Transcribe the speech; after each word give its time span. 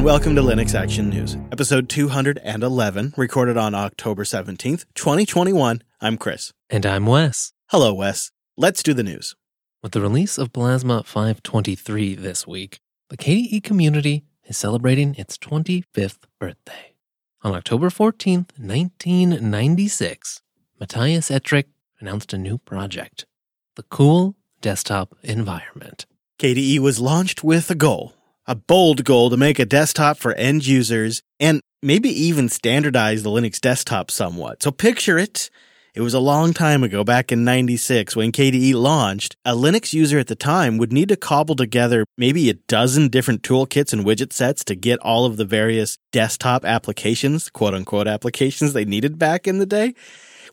and 0.00 0.06
welcome 0.06 0.34
to 0.34 0.40
Linux 0.40 0.74
Action 0.74 1.10
News, 1.10 1.36
episode 1.52 1.90
211, 1.90 3.12
recorded 3.18 3.58
on 3.58 3.74
October 3.74 4.24
17th, 4.24 4.86
2021. 4.94 5.82
I'm 6.00 6.16
Chris. 6.16 6.54
And 6.70 6.86
I'm 6.86 7.04
Wes. 7.04 7.52
Hello, 7.66 7.92
Wes. 7.92 8.30
Let's 8.56 8.82
do 8.82 8.94
the 8.94 9.02
news. 9.02 9.36
With 9.82 9.92
the 9.92 10.00
release 10.00 10.38
of 10.38 10.54
Plasma 10.54 11.02
523 11.04 12.14
this 12.14 12.46
week, 12.46 12.80
the 13.10 13.18
KDE 13.18 13.62
community 13.62 14.24
is 14.44 14.56
celebrating 14.56 15.16
its 15.16 15.36
25th 15.36 16.20
birthday. 16.38 16.94
On 17.42 17.54
October 17.54 17.90
14th, 17.90 18.58
1996, 18.58 20.40
Matthias 20.80 21.28
Ettrich 21.28 21.66
announced 22.00 22.32
a 22.32 22.38
new 22.38 22.56
project, 22.56 23.26
the 23.76 23.82
Cool 23.82 24.34
Desktop 24.62 25.14
Environment. 25.22 26.06
KDE 26.38 26.78
was 26.78 27.00
launched 27.00 27.44
with 27.44 27.70
a 27.70 27.74
goal, 27.74 28.14
a 28.50 28.56
bold 28.56 29.04
goal 29.04 29.30
to 29.30 29.36
make 29.36 29.60
a 29.60 29.64
desktop 29.64 30.18
for 30.18 30.32
end 30.32 30.66
users 30.66 31.22
and 31.38 31.60
maybe 31.84 32.08
even 32.08 32.48
standardize 32.48 33.22
the 33.22 33.30
Linux 33.30 33.60
desktop 33.60 34.10
somewhat. 34.10 34.60
So 34.60 34.72
picture 34.72 35.18
it. 35.18 35.50
It 35.94 36.00
was 36.00 36.14
a 36.14 36.20
long 36.20 36.52
time 36.52 36.82
ago, 36.82 37.04
back 37.04 37.30
in 37.30 37.44
96, 37.44 38.16
when 38.16 38.32
KDE 38.32 38.74
launched. 38.74 39.36
A 39.44 39.52
Linux 39.52 39.92
user 39.92 40.18
at 40.18 40.26
the 40.26 40.34
time 40.34 40.78
would 40.78 40.92
need 40.92 41.10
to 41.10 41.16
cobble 41.16 41.54
together 41.54 42.04
maybe 42.18 42.50
a 42.50 42.54
dozen 42.54 43.08
different 43.08 43.42
toolkits 43.42 43.92
and 43.92 44.04
widget 44.04 44.32
sets 44.32 44.64
to 44.64 44.74
get 44.74 44.98
all 44.98 45.26
of 45.26 45.36
the 45.36 45.44
various 45.44 45.96
desktop 46.10 46.64
applications, 46.64 47.50
quote 47.50 47.74
unquote 47.74 48.08
applications 48.08 48.72
they 48.72 48.84
needed 48.84 49.16
back 49.16 49.46
in 49.46 49.58
the 49.58 49.66
day. 49.66 49.94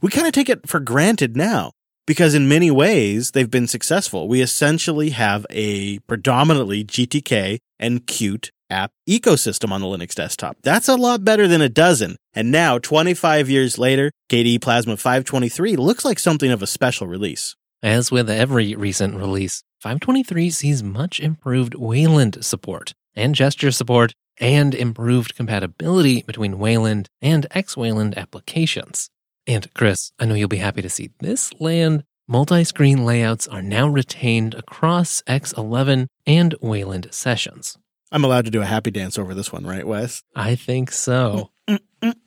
We 0.03 0.11
kind 0.11 0.27
of 0.27 0.33
take 0.33 0.49
it 0.49 0.69
for 0.69 0.79
granted 0.79 1.35
now 1.35 1.71
because 2.07 2.33
in 2.33 2.47
many 2.47 2.71
ways 2.71 3.31
they've 3.31 3.51
been 3.51 3.67
successful. 3.67 4.27
We 4.27 4.41
essentially 4.41 5.11
have 5.11 5.45
a 5.51 5.99
predominantly 5.99 6.83
GTK 6.83 7.59
and 7.77 8.07
Qt 8.07 8.49
app 8.69 8.91
ecosystem 9.07 9.71
on 9.71 9.81
the 9.81 9.87
Linux 9.87 10.15
desktop. 10.15 10.57
That's 10.63 10.87
a 10.87 10.95
lot 10.95 11.23
better 11.23 11.47
than 11.47 11.61
a 11.61 11.69
dozen. 11.69 12.15
And 12.33 12.51
now, 12.51 12.79
25 12.79 13.49
years 13.49 13.77
later, 13.77 14.11
KDE 14.29 14.61
Plasma 14.61 14.97
523 14.97 15.75
looks 15.75 16.03
like 16.03 16.19
something 16.19 16.51
of 16.51 16.61
a 16.61 16.67
special 16.67 17.07
release. 17.07 17.55
As 17.83 18.11
with 18.11 18.29
every 18.29 18.75
recent 18.75 19.15
release, 19.15 19.63
523 19.81 20.49
sees 20.49 20.83
much 20.83 21.19
improved 21.19 21.75
Wayland 21.75 22.43
support 22.43 22.93
and 23.15 23.35
gesture 23.35 23.71
support 23.71 24.13
and 24.39 24.73
improved 24.75 25.35
compatibility 25.35 26.23
between 26.23 26.59
Wayland 26.59 27.07
and 27.21 27.47
X 27.51 27.77
Wayland 27.77 28.17
applications. 28.17 29.09
And 29.47 29.73
Chris, 29.73 30.11
I 30.19 30.25
know 30.25 30.35
you'll 30.35 30.49
be 30.49 30.57
happy 30.57 30.81
to 30.81 30.89
see 30.89 31.11
this 31.19 31.53
land. 31.59 32.03
Multi 32.27 32.65
screen 32.65 33.05
layouts 33.05 33.47
are 33.47 33.61
now 33.61 33.87
retained 33.87 34.53
across 34.53 35.21
X11 35.21 36.07
and 36.25 36.55
Wayland 36.59 37.07
sessions. 37.11 37.77
I'm 38.11 38.25
allowed 38.25 38.45
to 38.45 38.51
do 38.51 38.61
a 38.61 38.65
happy 38.65 38.91
dance 38.91 39.17
over 39.17 39.33
this 39.33 39.53
one, 39.53 39.65
right, 39.65 39.87
Wes? 39.87 40.23
I 40.35 40.55
think 40.55 40.91
so. 40.91 41.51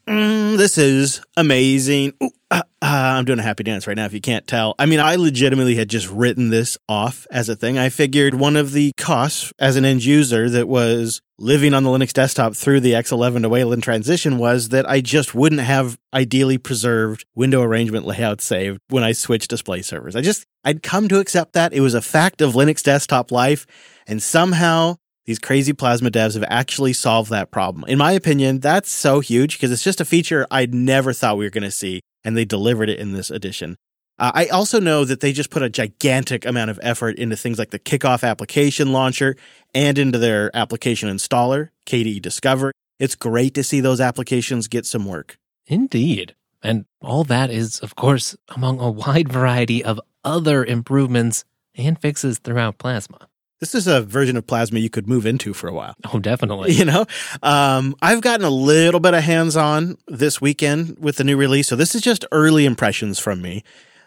This 0.07 0.77
is 0.77 1.23
amazing. 1.37 2.13
Ooh, 2.23 2.31
uh, 2.51 2.63
uh, 2.83 2.87
I'm 2.87 3.25
doing 3.25 3.39
a 3.39 3.43
happy 3.43 3.63
dance 3.63 3.87
right 3.87 3.97
now, 3.97 4.05
if 4.05 4.13
you 4.13 4.21
can't 4.21 4.47
tell. 4.47 4.75
I 4.79 4.87
mean, 4.87 4.99
I 4.99 5.15
legitimately 5.15 5.77
had 5.77 5.89
just 5.89 6.11
written 6.11 6.51
this 6.51 6.77
off 6.89 7.27
as 7.31 7.49
a 7.49 7.55
thing. 7.55 7.79
I 7.79 7.89
figured 7.89 8.35
one 8.35 8.57
of 8.57 8.73
the 8.73 8.93
costs 8.97 9.53
as 9.59 9.77
an 9.77 9.85
end 9.85 10.05
user 10.05 10.51
that 10.51 10.67
was 10.67 11.23
living 11.39 11.73
on 11.73 11.85
the 11.85 11.91
Linux 11.91 12.13
desktop 12.13 12.57
through 12.57 12.81
the 12.81 12.93
X11 12.93 13.43
to 13.43 13.49
Wayland 13.49 13.85
transition 13.85 14.37
was 14.37 14.71
that 14.71 14.89
I 14.89 15.01
just 15.01 15.35
wouldn't 15.35 15.61
have 15.61 15.97
ideally 16.13 16.59
preserved 16.59 17.25
window 17.35 17.63
arrangement 17.63 18.05
layout 18.05 18.41
saved 18.41 18.81
when 18.89 19.05
I 19.05 19.13
switched 19.13 19.49
display 19.49 19.83
servers. 19.83 20.17
I 20.17 20.21
just, 20.21 20.45
I'd 20.65 20.83
come 20.83 21.09
to 21.09 21.21
accept 21.21 21.53
that. 21.53 21.73
It 21.73 21.81
was 21.81 21.95
a 21.95 22.03
fact 22.03 22.43
of 22.43 22.55
Linux 22.55 22.83
desktop 22.83 23.31
life. 23.31 23.67
And 24.07 24.21
somehow 24.21 24.97
these 25.31 25.39
crazy 25.39 25.73
Plasma 25.73 26.11
devs 26.11 26.35
have 26.35 26.45
actually 26.49 26.93
solved 26.93 27.31
that 27.31 27.53
problem. 27.53 27.85
In 27.87 27.99
my 27.99 28.11
opinion, 28.11 28.59
that's 28.59 28.91
so 28.91 29.21
huge 29.21 29.53
because 29.53 29.71
it's 29.71 29.85
just 29.85 30.01
a 30.01 30.05
feature 30.05 30.45
I'd 30.51 30.75
never 30.75 31.13
thought 31.13 31.37
we 31.37 31.45
were 31.45 31.51
going 31.51 31.63
to 31.63 31.71
see, 31.71 32.01
and 32.25 32.37
they 32.37 32.45
delivered 32.45 32.89
it 32.89 32.99
in 32.99 33.13
this 33.13 33.31
edition. 33.31 33.77
Uh, 34.19 34.33
I 34.35 34.47
also 34.47 34.81
know 34.81 35.05
that 35.05 35.21
they 35.21 35.33
just 35.33 35.51
put 35.51 35.63
a 35.63 35.71
gigantic 35.71 36.45
amount 36.45 36.73
of 36.73 36.81
effort 36.83 37.17
into 37.17 37.37
things 37.37 37.61
like 37.61 37.71
the 37.71 37.79
kickoff 37.79 38.29
application 38.29 38.91
launcher 38.91 39.37
and 39.73 39.99
into 39.99 40.19
their 40.19 40.51
application 40.53 41.09
installer, 41.09 41.69
KDE 41.87 42.21
Discover. 42.21 42.73
It's 42.99 43.15
great 43.15 43.55
to 43.55 43.63
see 43.63 43.81
those 43.81 44.01
applications 44.01 44.67
get 44.67 44.85
some 44.85 45.07
work. 45.07 45.39
Indeed. 45.69 46.35
And 46.61 46.87
all 47.01 47.23
that 47.23 47.53
is, 47.53 47.79
of 47.79 47.95
course, 47.95 48.37
among 48.49 48.81
a 48.81 48.91
wide 48.91 49.29
variety 49.29 49.85
of 49.85 50.01
other 50.25 50.65
improvements 50.65 51.45
and 51.77 51.97
fixes 52.01 52.41
throughout 52.41 52.79
Plasma. 52.79 53.30
This 53.61 53.75
is 53.75 53.87
a 53.87 54.01
version 54.01 54.39
of 54.39 54.47
Plasma 54.47 54.79
you 54.79 54.89
could 54.89 55.07
move 55.07 55.27
into 55.27 55.53
for 55.53 55.69
a 55.69 55.73
while. 55.73 55.95
Oh, 56.13 56.19
definitely. 56.19 56.73
You 56.81 56.87
know, 56.87 57.05
um, 57.43 57.95
I've 58.01 58.23
gotten 58.23 58.47
a 58.47 58.51
little 58.51 59.01
bit 59.01 59.13
of 59.13 59.23
hands 59.23 59.55
on 59.55 59.99
this 60.09 60.41
weekend 60.41 60.99
with 60.99 61.17
the 61.17 61.25
new 61.25 61.37
release. 61.37 61.69
So 61.69 61.77
this 61.77 61.95
is 61.95 62.01
just 62.01 62.25
early 62.33 62.65
impressions 62.65 63.19
from 63.19 63.43
me. 63.43 63.63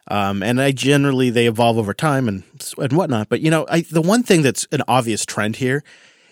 Um, 0.07 0.41
and 0.41 0.59
I 0.59 0.71
generally, 0.71 1.29
they 1.29 1.45
evolve 1.45 1.77
over 1.77 1.93
time 1.93 2.27
and, 2.27 2.43
and 2.79 2.93
whatnot. 2.93 3.29
But, 3.29 3.41
you 3.41 3.51
know, 3.51 3.67
I, 3.69 3.81
the 3.81 4.01
one 4.01 4.23
thing 4.23 4.41
that's 4.41 4.65
an 4.71 4.81
obvious 4.87 5.23
trend 5.23 5.57
here 5.57 5.83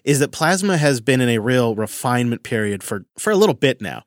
is 0.03 0.19
that 0.19 0.31
Plasma 0.31 0.77
has 0.77 0.99
been 0.99 1.21
in 1.21 1.29
a 1.29 1.37
real 1.37 1.75
refinement 1.75 2.41
period 2.41 2.81
for, 2.81 3.05
for 3.19 3.29
a 3.29 3.35
little 3.35 3.53
bit 3.53 3.81
now. 3.81 4.03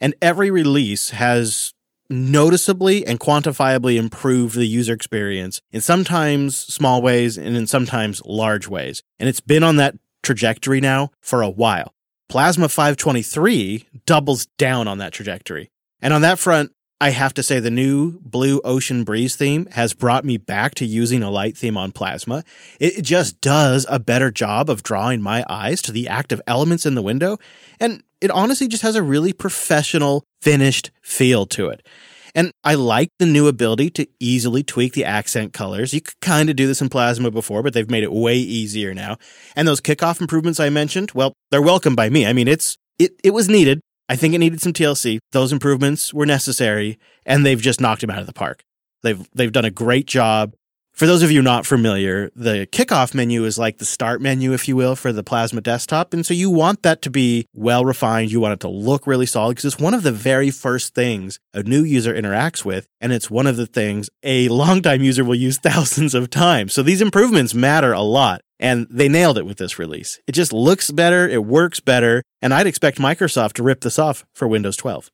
And 0.00 0.14
every 0.20 0.50
release 0.50 1.10
has 1.10 1.72
noticeably 2.08 3.06
and 3.06 3.20
quantifiably 3.20 3.96
improve 3.96 4.54
the 4.54 4.66
user 4.66 4.92
experience 4.92 5.60
in 5.72 5.80
sometimes 5.80 6.56
small 6.56 7.02
ways 7.02 7.36
and 7.36 7.56
in 7.56 7.66
sometimes 7.66 8.22
large 8.24 8.68
ways. 8.68 9.02
And 9.18 9.28
it's 9.28 9.40
been 9.40 9.62
on 9.62 9.76
that 9.76 9.96
trajectory 10.22 10.80
now 10.80 11.10
for 11.20 11.42
a 11.42 11.50
while. 11.50 11.94
Plasma 12.28 12.68
523 12.68 13.86
doubles 14.04 14.46
down 14.58 14.88
on 14.88 14.98
that 14.98 15.12
trajectory. 15.12 15.70
And 16.02 16.12
on 16.12 16.22
that 16.22 16.38
front, 16.38 16.72
I 17.00 17.10
have 17.10 17.34
to 17.34 17.42
say 17.42 17.60
the 17.60 17.70
new 17.70 18.18
Blue 18.20 18.60
Ocean 18.64 19.04
Breeze 19.04 19.36
theme 19.36 19.66
has 19.72 19.92
brought 19.92 20.24
me 20.24 20.38
back 20.38 20.74
to 20.76 20.86
using 20.86 21.22
a 21.22 21.30
light 21.30 21.56
theme 21.56 21.76
on 21.76 21.92
Plasma. 21.92 22.42
It 22.80 23.02
just 23.02 23.40
does 23.42 23.84
a 23.90 23.98
better 23.98 24.30
job 24.30 24.70
of 24.70 24.82
drawing 24.82 25.20
my 25.20 25.44
eyes 25.48 25.82
to 25.82 25.92
the 25.92 26.08
active 26.08 26.40
elements 26.46 26.86
in 26.86 26.94
the 26.94 27.02
window. 27.02 27.36
And 27.78 28.02
it 28.20 28.30
honestly 28.30 28.68
just 28.68 28.82
has 28.82 28.96
a 28.96 29.02
really 29.02 29.32
professional, 29.32 30.24
finished 30.40 30.90
feel 31.02 31.46
to 31.46 31.68
it. 31.68 31.86
And 32.34 32.52
I 32.62 32.74
like 32.74 33.08
the 33.18 33.24
new 33.24 33.48
ability 33.48 33.88
to 33.90 34.06
easily 34.20 34.62
tweak 34.62 34.92
the 34.92 35.06
accent 35.06 35.54
colors. 35.54 35.94
You 35.94 36.02
could 36.02 36.20
kind 36.20 36.50
of 36.50 36.56
do 36.56 36.66
this 36.66 36.82
in 36.82 36.90
Plasma 36.90 37.30
before, 37.30 37.62
but 37.62 37.72
they've 37.72 37.90
made 37.90 38.04
it 38.04 38.12
way 38.12 38.36
easier 38.36 38.92
now. 38.92 39.16
And 39.56 39.66
those 39.66 39.80
kickoff 39.80 40.20
improvements 40.20 40.60
I 40.60 40.68
mentioned, 40.68 41.12
well, 41.14 41.32
they're 41.50 41.62
welcome 41.62 41.96
by 41.96 42.10
me. 42.10 42.26
I 42.26 42.34
mean, 42.34 42.46
it's 42.46 42.76
it 42.98 43.12
it 43.24 43.30
was 43.30 43.48
needed. 43.48 43.80
I 44.10 44.16
think 44.16 44.34
it 44.34 44.38
needed 44.38 44.60
some 44.60 44.74
TLC. 44.74 45.18
Those 45.32 45.50
improvements 45.50 46.12
were 46.12 46.26
necessary, 46.26 46.98
and 47.24 47.44
they've 47.44 47.60
just 47.60 47.80
knocked 47.80 48.02
him 48.02 48.10
out 48.10 48.20
of 48.20 48.26
the 48.26 48.34
park. 48.34 48.62
They've 49.02 49.26
they've 49.34 49.50
done 49.50 49.64
a 49.64 49.70
great 49.70 50.06
job. 50.06 50.52
For 50.96 51.06
those 51.06 51.22
of 51.22 51.30
you 51.30 51.42
not 51.42 51.66
familiar, 51.66 52.30
the 52.34 52.66
kickoff 52.72 53.12
menu 53.12 53.44
is 53.44 53.58
like 53.58 53.76
the 53.76 53.84
start 53.84 54.22
menu, 54.22 54.54
if 54.54 54.66
you 54.66 54.76
will, 54.76 54.96
for 54.96 55.12
the 55.12 55.22
Plasma 55.22 55.60
desktop. 55.60 56.14
And 56.14 56.24
so 56.24 56.32
you 56.32 56.48
want 56.48 56.84
that 56.84 57.02
to 57.02 57.10
be 57.10 57.46
well 57.52 57.84
refined. 57.84 58.32
You 58.32 58.40
want 58.40 58.54
it 58.54 58.60
to 58.60 58.68
look 58.68 59.06
really 59.06 59.26
solid 59.26 59.56
because 59.56 59.66
it's 59.66 59.78
one 59.78 59.92
of 59.92 60.04
the 60.04 60.10
very 60.10 60.50
first 60.50 60.94
things 60.94 61.38
a 61.52 61.62
new 61.62 61.84
user 61.84 62.14
interacts 62.14 62.64
with. 62.64 62.86
And 62.98 63.12
it's 63.12 63.30
one 63.30 63.46
of 63.46 63.58
the 63.58 63.66
things 63.66 64.08
a 64.22 64.48
longtime 64.48 65.02
user 65.02 65.22
will 65.22 65.34
use 65.34 65.58
thousands 65.62 66.14
of 66.14 66.30
times. 66.30 66.72
So 66.72 66.82
these 66.82 67.02
improvements 67.02 67.52
matter 67.52 67.92
a 67.92 68.00
lot. 68.00 68.40
And 68.58 68.86
they 68.88 69.10
nailed 69.10 69.36
it 69.36 69.44
with 69.44 69.58
this 69.58 69.78
release. 69.78 70.18
It 70.26 70.32
just 70.32 70.50
looks 70.50 70.90
better, 70.90 71.28
it 71.28 71.44
works 71.44 71.78
better, 71.78 72.22
and 72.40 72.54
I'd 72.54 72.66
expect 72.66 72.96
Microsoft 72.96 73.52
to 73.54 73.62
rip 73.62 73.82
this 73.82 73.98
off 73.98 74.24
for 74.34 74.48
Windows 74.48 74.78
12. 74.78 75.10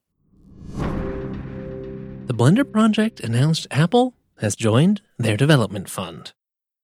The 0.76 2.34
Blender 2.34 2.70
project 2.70 3.18
announced 3.18 3.66
Apple 3.72 4.14
has 4.38 4.54
joined 4.54 5.02
their 5.22 5.36
development 5.36 5.88
fund. 5.88 6.32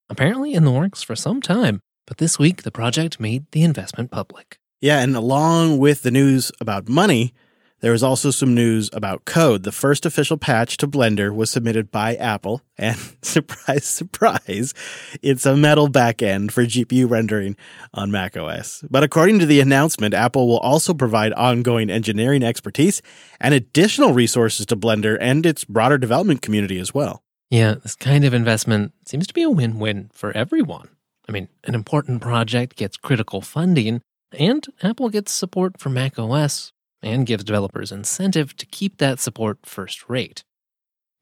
Apparently 0.09 0.53
in 0.53 0.65
the 0.65 0.71
works 0.71 1.03
for 1.03 1.15
some 1.15 1.41
time, 1.41 1.79
but 2.07 2.17
this 2.17 2.39
week 2.39 2.63
the 2.63 2.71
project 2.71 3.19
made 3.19 3.45
the 3.51 3.63
investment 3.63 4.11
public. 4.11 4.57
Yeah, 4.81 5.01
and 5.01 5.15
along 5.15 5.77
with 5.77 6.03
the 6.03 6.11
news 6.11 6.51
about 6.59 6.87
money, 6.87 7.33
there 7.81 7.91
was 7.93 8.03
also 8.03 8.31
some 8.31 8.53
news 8.53 8.89
about 8.91 9.25
code. 9.25 9.63
The 9.63 9.71
first 9.71 10.05
official 10.05 10.37
patch 10.37 10.77
to 10.77 10.87
Blender 10.87 11.33
was 11.33 11.49
submitted 11.49 11.91
by 11.91 12.15
Apple, 12.15 12.61
and 12.77 12.97
surprise, 13.21 13.85
surprise, 13.85 14.73
it's 15.21 15.45
a 15.45 15.55
metal 15.55 15.87
backend 15.87 16.51
for 16.51 16.63
GPU 16.63 17.09
rendering 17.09 17.55
on 17.93 18.11
macOS. 18.11 18.83
But 18.89 19.03
according 19.03 19.39
to 19.39 19.45
the 19.45 19.61
announcement, 19.61 20.13
Apple 20.13 20.47
will 20.47 20.59
also 20.59 20.93
provide 20.93 21.33
ongoing 21.33 21.89
engineering 21.89 22.43
expertise 22.43 23.01
and 23.39 23.53
additional 23.53 24.13
resources 24.13 24.65
to 24.67 24.75
Blender 24.75 25.17
and 25.19 25.45
its 25.45 25.63
broader 25.63 25.97
development 25.97 26.41
community 26.41 26.79
as 26.79 26.93
well. 26.93 27.23
Yeah, 27.49 27.75
this 27.81 27.95
kind 27.95 28.25
of 28.25 28.33
investment 28.35 28.93
seems 29.05 29.25
to 29.25 29.33
be 29.33 29.41
a 29.41 29.49
win 29.49 29.79
win 29.79 30.11
for 30.13 30.31
everyone. 30.37 30.89
I 31.27 31.31
mean, 31.31 31.47
an 31.63 31.73
important 31.73 32.21
project 32.21 32.75
gets 32.75 32.95
critical 32.95 33.41
funding, 33.41 34.01
and 34.31 34.65
Apple 34.83 35.09
gets 35.09 35.31
support 35.31 35.79
for 35.79 35.89
macOS 35.89 36.71
and 37.01 37.25
gives 37.25 37.43
developers 37.43 37.91
incentive 37.91 38.55
to 38.57 38.67
keep 38.67 38.97
that 38.97 39.19
support 39.19 39.59
first 39.65 40.07
rate. 40.07 40.43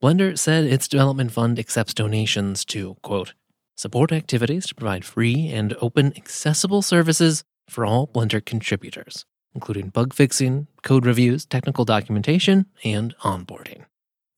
Blender 0.03 0.37
said 0.37 0.65
its 0.65 0.89
development 0.89 1.31
fund 1.31 1.57
accepts 1.57 1.93
donations 1.93 2.65
to, 2.65 2.97
quote, 3.03 3.33
support 3.75 4.11
activities 4.11 4.67
to 4.67 4.75
provide 4.75 5.05
free 5.05 5.47
and 5.47 5.77
open 5.81 6.11
accessible 6.17 6.81
services 6.81 7.43
for 7.69 7.85
all 7.85 8.05
Blender 8.05 8.43
contributors, 8.43 9.25
including 9.55 9.89
bug 9.89 10.13
fixing, 10.13 10.67
code 10.83 11.05
reviews, 11.05 11.45
technical 11.45 11.85
documentation, 11.85 12.65
and 12.83 13.15
onboarding. 13.19 13.85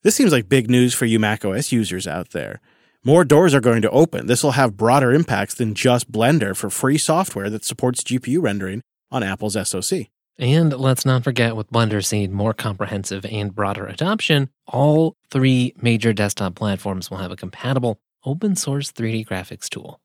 This 0.01 0.15
seems 0.15 0.31
like 0.31 0.47
big 0.47 0.69
news 0.69 0.93
for 0.93 1.05
you 1.05 1.19
macOS 1.19 1.73
users 1.73 2.07
out 2.07 2.29
there. 2.29 2.61
More 3.03 3.25
doors 3.25 3.53
are 3.53 3.59
going 3.59 3.81
to 3.81 3.89
open. 3.91 4.27
This 4.27 4.43
will 4.43 4.51
have 4.51 4.77
broader 4.77 5.11
impacts 5.11 5.53
than 5.53 5.73
just 5.73 6.09
Blender 6.09 6.55
for 6.55 6.69
free 6.69 6.97
software 6.97 7.49
that 7.49 7.65
supports 7.65 8.03
GPU 8.03 8.41
rendering 8.41 8.81
on 9.11 9.23
Apple's 9.23 9.57
SoC. 9.67 10.07
And 10.37 10.71
let's 10.71 11.05
not 11.05 11.25
forget, 11.25 11.57
with 11.57 11.69
Blender 11.69 12.03
seeing 12.03 12.31
more 12.31 12.53
comprehensive 12.53 13.25
and 13.25 13.53
broader 13.53 13.87
adoption, 13.87 14.49
all 14.67 15.15
three 15.31 15.73
major 15.81 16.13
desktop 16.13 16.55
platforms 16.55 17.11
will 17.11 17.17
have 17.17 17.31
a 17.31 17.35
compatible 17.35 17.99
open 18.23 18.55
source 18.55 18.93
3D 18.93 19.27
graphics 19.27 19.67
tool. 19.67 19.99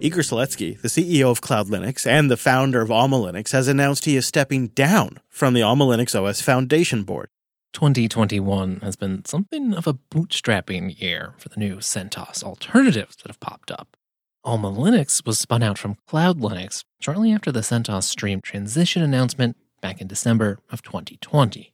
Igor 0.00 0.22
Seletskiy, 0.22 0.80
the 0.82 0.88
CEO 0.88 1.30
of 1.30 1.40
Cloud 1.40 1.68
Linux 1.68 2.06
and 2.06 2.30
the 2.30 2.36
founder 2.36 2.82
of 2.82 2.90
Alma 2.90 3.16
Linux, 3.16 3.52
has 3.52 3.68
announced 3.68 4.04
he 4.04 4.16
is 4.16 4.26
stepping 4.26 4.68
down 4.68 5.18
from 5.30 5.54
the 5.54 5.62
Alma 5.62 5.86
Linux 5.86 6.14
OS 6.14 6.42
Foundation 6.42 7.04
Board. 7.04 7.28
2021 7.72 8.80
has 8.80 8.96
been 8.96 9.24
something 9.24 9.72
of 9.72 9.86
a 9.86 9.94
bootstrapping 9.94 11.00
year 11.00 11.34
for 11.38 11.48
the 11.48 11.58
new 11.58 11.76
CentOS 11.76 12.44
alternatives 12.44 13.16
that 13.16 13.28
have 13.28 13.40
popped 13.40 13.70
up. 13.70 13.96
Alma 14.44 14.70
Linux 14.70 15.24
was 15.24 15.38
spun 15.38 15.62
out 15.62 15.78
from 15.78 15.96
Cloud 16.06 16.38
Linux 16.38 16.84
shortly 17.00 17.32
after 17.32 17.50
the 17.50 17.60
CentOS 17.60 18.04
Stream 18.04 18.42
transition 18.42 19.02
announcement 19.02 19.56
back 19.80 20.00
in 20.00 20.06
December 20.06 20.58
of 20.70 20.82
2020. 20.82 21.72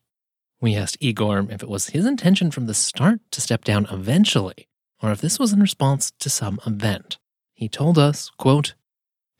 We 0.60 0.76
asked 0.76 0.98
Igor 1.00 1.46
if 1.50 1.62
it 1.62 1.68
was 1.68 1.88
his 1.88 2.06
intention 2.06 2.50
from 2.50 2.66
the 2.66 2.74
start 2.74 3.20
to 3.32 3.40
step 3.40 3.64
down 3.64 3.86
eventually, 3.90 4.68
or 5.02 5.10
if 5.10 5.20
this 5.20 5.38
was 5.38 5.52
in 5.52 5.60
response 5.60 6.12
to 6.20 6.30
some 6.30 6.60
event. 6.64 7.18
He 7.60 7.68
told 7.68 7.98
us, 7.98 8.30
quote, 8.38 8.72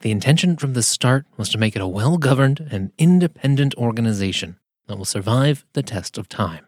the 0.01 0.11
intention 0.11 0.59
from 0.59 0.75
the 0.75 0.83
start 0.83 1.25
was 1.39 1.49
to 1.49 1.59
make 1.59 1.75
it 1.75 1.81
a 1.81 1.87
well 1.87 2.19
governed 2.19 2.69
and 2.71 2.93
independent 2.99 3.75
organization 3.77 4.59
that 4.87 4.99
will 4.99 5.07
survive 5.07 5.65
the 5.73 5.83
test 5.83 6.19
of 6.19 6.29
time. 6.29 6.67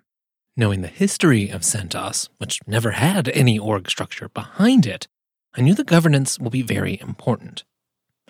Knowing 0.57 0.81
the 0.81 0.89
history 0.89 1.51
of 1.51 1.61
CentOS, 1.61 2.31
which 2.39 2.61
never 2.67 2.93
had 2.93 3.29
any 3.29 3.59
org 3.59 3.91
structure 3.91 4.31
behind 4.31 4.87
it, 4.87 5.09
I 5.55 5.61
knew 5.61 5.75
the 5.75 5.85
governance 5.85 6.39
will 6.39 6.49
be 6.49 6.63
very 6.63 6.99
important. 7.03 7.65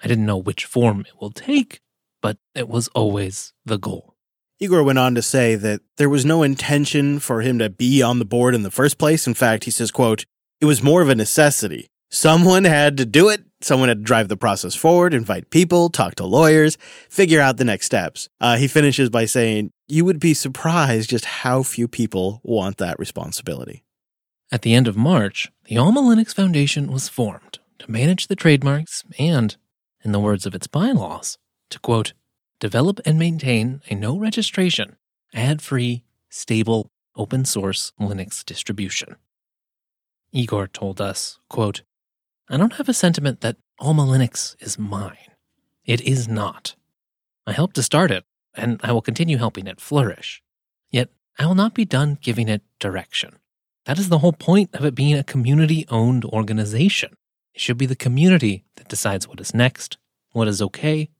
I 0.03 0.09
didn't 0.09 0.27
know 0.27 0.37
which 0.37 0.65
form 0.65 1.03
it 1.03 1.21
will 1.21 1.31
take, 1.31 1.81
but 2.23 2.39
it 2.57 2.69
was 2.69 2.89
always 2.89 3.53
the 3.65 3.79
goal. 3.79 4.17
Igor 4.59 4.83
went 4.83 4.99
on 4.99 5.15
to 5.15 5.23
say 5.23 5.55
that 5.55 5.81
there 5.97 6.11
was 6.11 6.25
no 6.25 6.43
intention 6.43 7.21
for 7.21 7.41
him 7.41 7.61
to 7.61 7.71
be 7.71 8.03
on 8.03 8.19
the 8.19 8.25
board 8.25 8.57
in 8.57 8.65
the 8.65 8.71
first 8.73 8.99
place. 8.99 9.29
In 9.29 9.35
fact, 9.35 9.63
he 9.63 9.71
says, 9.71 9.93
quote, 9.93 10.25
it 10.61 10.65
was 10.65 10.83
more 10.83 11.03
of 11.03 11.09
a 11.09 11.15
necessity. 11.15 11.89
Someone 12.15 12.65
had 12.65 12.99
to 12.99 13.07
do 13.07 13.31
it. 13.31 13.43
Someone 13.63 13.89
had 13.89 14.01
to 14.01 14.05
drive 14.05 14.29
the 14.29 14.37
process 14.37 14.75
forward, 14.75 15.15
invite 15.15 15.49
people, 15.49 15.89
talk 15.89 16.15
to 16.17 16.27
lawyers, 16.27 16.77
figure 17.09 17.41
out 17.41 17.57
the 17.57 17.65
next 17.65 17.87
steps. 17.87 18.29
Uh, 18.39 18.57
he 18.57 18.69
finishes 18.69 19.09
by 19.09 19.25
saying, 19.25 19.71
You 19.89 20.05
would 20.05 20.21
be 20.21 20.35
surprised 20.35 21.09
just 21.09 21.25
how 21.25 21.63
few 21.63 21.89
people 21.89 22.43
want 22.45 22.77
that 22.77 22.99
responsibility. 22.99 23.83
At 24.51 24.61
the 24.61 24.75
end 24.75 24.89
of 24.89 24.97
March, 24.97 25.51
the 25.65 25.79
Alma 25.79 26.03
Linux 26.03 26.35
Foundation 26.35 26.93
was 26.93 27.09
formed 27.09 27.61
to 27.79 27.91
manage 27.91 28.27
the 28.27 28.37
trademarks 28.37 29.05
and, 29.19 29.57
in 30.05 30.13
the 30.13 30.21
words 30.21 30.45
of 30.45 30.55
its 30.55 30.67
bylaws, 30.67 31.39
to 31.71 31.79
quote, 31.79 32.13
develop 32.61 33.01
and 33.07 33.19
maintain 33.19 33.81
a 33.89 33.95
no 33.95 34.19
registration, 34.19 34.97
ad 35.33 35.63
free, 35.63 36.05
stable, 36.29 36.91
open 37.17 37.47
source 37.47 37.93
Linux 37.99 38.45
distribution. 38.45 39.17
Igor 40.31 40.69
told 40.69 41.01
us, 41.01 41.39
quote, 41.49 41.81
I 42.49 42.57
don't 42.57 42.75
have 42.75 42.89
a 42.89 42.95
sentiment 42.95 43.41
that 43.41 43.57
Alma 43.79 44.03
Linux 44.03 44.57
is 44.61 44.79
mine. 44.79 45.17
It 45.85 46.01
is 46.01 46.29
not. 46.29 46.75
I 47.47 47.53
helped 47.53 47.77
to 47.77 47.83
start 47.83 48.11
it, 48.11 48.25
and 48.55 48.81
I 48.83 48.93
will 48.93 49.01
continue 49.01 49.39
helping 49.39 49.67
it 49.67 49.81
flourish. 49.81 50.43
Yet 50.91 51.11
I 51.39 51.47
will 51.47 51.55
not 51.55 51.75
be 51.75 51.85
done 51.85 52.19
giving 52.21 52.49
it 52.49 52.63
direction. 52.79 53.39
That 53.85 53.99
is 53.99 54.09
the 54.09 54.19
whole 54.19 54.33
point 54.33 54.71
of 54.75 54.85
it 54.85 54.95
being 54.95 55.17
a 55.17 55.25
community 55.25 55.87
owned 55.89 56.25
organization. 56.25 57.17
It 57.55 57.61
should 57.61 57.79
be 57.79 57.87
the 57.87 57.97
community 57.97 58.65
that 58.77 58.89
decides 58.89 59.27
what 59.27 59.41
is 59.41 59.55
next, 59.55 59.99
what 60.33 60.49
is 60.49 60.63
okay, 60.63 61.11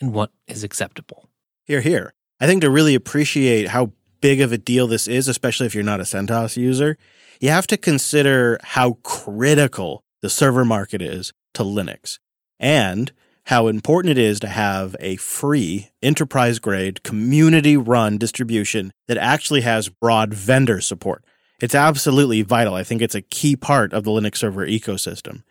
and 0.00 0.12
what 0.12 0.30
is 0.46 0.64
acceptable. 0.64 1.28
Here, 1.64 1.80
here. 1.80 2.12
I 2.40 2.46
think 2.46 2.62
to 2.62 2.70
really 2.70 2.94
appreciate 2.94 3.68
how 3.68 3.92
big 4.20 4.40
of 4.40 4.52
a 4.52 4.58
deal 4.58 4.86
this 4.86 5.08
is, 5.08 5.28
especially 5.28 5.66
if 5.66 5.74
you're 5.74 5.84
not 5.84 6.00
a 6.00 6.04
CentOS 6.04 6.56
user, 6.56 6.96
you 7.40 7.50
have 7.50 7.66
to 7.68 7.76
consider 7.76 8.58
how 8.62 8.94
critical 9.02 10.04
the 10.22 10.30
server 10.30 10.64
market 10.64 11.02
is 11.02 11.32
to 11.54 11.62
Linux 11.62 12.18
and 12.58 13.12
how 13.44 13.66
important 13.66 14.10
it 14.12 14.18
is 14.18 14.38
to 14.40 14.48
have 14.48 14.94
a 15.00 15.16
free, 15.16 15.90
enterprise 16.02 16.58
grade, 16.58 17.02
community 17.02 17.76
run 17.76 18.18
distribution 18.18 18.92
that 19.08 19.16
actually 19.16 19.62
has 19.62 19.88
broad 19.88 20.32
vendor 20.32 20.80
support. 20.80 21.24
It's 21.60 21.74
absolutely 21.74 22.42
vital. 22.42 22.74
I 22.74 22.84
think 22.84 23.02
it's 23.02 23.14
a 23.14 23.22
key 23.22 23.56
part 23.56 23.92
of 23.92 24.04
the 24.04 24.10
Linux 24.10 24.36
server 24.36 24.66
ecosystem. 24.66 25.42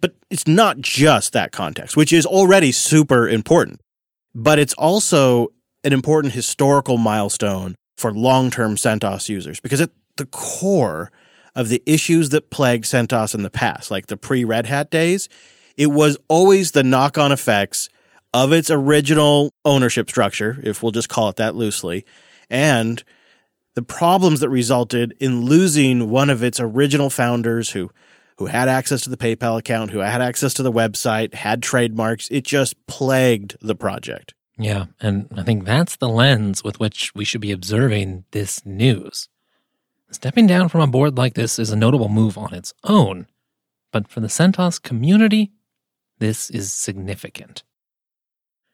But 0.00 0.14
it's 0.30 0.46
not 0.46 0.78
just 0.78 1.32
that 1.32 1.52
context, 1.52 1.96
which 1.96 2.12
is 2.12 2.26
already 2.26 2.72
super 2.72 3.28
important, 3.28 3.80
but 4.34 4.58
it's 4.58 4.74
also 4.74 5.48
an 5.84 5.92
important 5.92 6.34
historical 6.34 6.98
milestone 6.98 7.76
for 7.96 8.12
long 8.12 8.50
term 8.50 8.76
CentOS 8.76 9.28
users 9.28 9.60
because 9.60 9.80
at 9.80 9.90
the 10.16 10.26
core 10.26 11.10
of 11.56 11.68
the 11.70 11.82
issues 11.86 12.28
that 12.28 12.50
plagued 12.50 12.84
CentOS 12.84 13.34
in 13.34 13.42
the 13.42 13.50
past, 13.50 13.90
like 13.90 14.06
the 14.06 14.16
pre 14.16 14.44
Red 14.44 14.66
Hat 14.66 14.90
days, 14.90 15.28
it 15.76 15.88
was 15.88 16.16
always 16.28 16.72
the 16.72 16.84
knock 16.84 17.18
on 17.18 17.32
effects 17.32 17.88
of 18.32 18.52
its 18.52 18.70
original 18.70 19.52
ownership 19.64 20.08
structure, 20.08 20.60
if 20.62 20.82
we'll 20.82 20.92
just 20.92 21.08
call 21.08 21.30
it 21.30 21.36
that 21.36 21.56
loosely, 21.56 22.04
and 22.50 23.02
the 23.74 23.82
problems 23.82 24.40
that 24.40 24.50
resulted 24.50 25.14
in 25.18 25.40
losing 25.40 26.10
one 26.10 26.30
of 26.30 26.42
its 26.42 26.60
original 26.60 27.10
founders 27.10 27.70
who 27.70 27.90
who 28.38 28.46
had 28.46 28.68
access 28.68 29.00
to 29.00 29.08
the 29.08 29.16
PayPal 29.16 29.58
account, 29.58 29.90
who 29.90 30.00
had 30.00 30.20
access 30.20 30.52
to 30.54 30.62
the 30.62 30.72
website, 30.72 31.32
had 31.32 31.62
trademarks. 31.62 32.28
It 32.30 32.44
just 32.44 32.74
plagued 32.86 33.56
the 33.62 33.74
project. 33.74 34.34
Yeah, 34.58 34.86
and 35.00 35.26
I 35.34 35.42
think 35.42 35.64
that's 35.64 35.96
the 35.96 36.08
lens 36.08 36.62
with 36.62 36.78
which 36.78 37.14
we 37.14 37.24
should 37.24 37.40
be 37.40 37.52
observing 37.52 38.24
this 38.32 38.64
news. 38.66 39.30
Stepping 40.10 40.46
down 40.46 40.68
from 40.68 40.80
a 40.80 40.86
board 40.86 41.18
like 41.18 41.34
this 41.34 41.58
is 41.58 41.70
a 41.70 41.76
notable 41.76 42.08
move 42.08 42.38
on 42.38 42.54
its 42.54 42.72
own, 42.84 43.26
but 43.92 44.08
for 44.08 44.20
the 44.20 44.28
CentOS 44.28 44.80
community, 44.80 45.52
this 46.18 46.48
is 46.50 46.72
significant. 46.72 47.62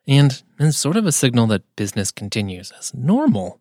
And 0.06 0.42
it's 0.58 0.76
sort 0.76 0.96
of 0.96 1.06
a 1.06 1.12
signal 1.12 1.46
that 1.48 1.76
business 1.76 2.10
continues 2.10 2.72
as 2.72 2.92
normal. 2.92 3.60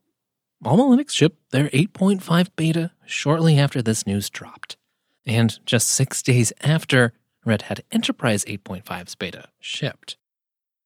Alma 0.64 0.84
Linux 0.84 1.12
shipped 1.12 1.52
their 1.52 1.70
8.5 1.70 2.50
beta 2.56 2.92
shortly 3.06 3.58
after 3.58 3.82
this 3.82 4.06
news 4.06 4.30
dropped. 4.30 4.78
And 5.26 5.60
just 5.66 5.88
six 5.88 6.22
days 6.22 6.52
after, 6.62 7.14
Red 7.46 7.64
Hat 7.64 7.80
Enterprise 7.92 8.46
8.5's 8.46 9.16
beta 9.16 9.46
shipped. 9.60 10.18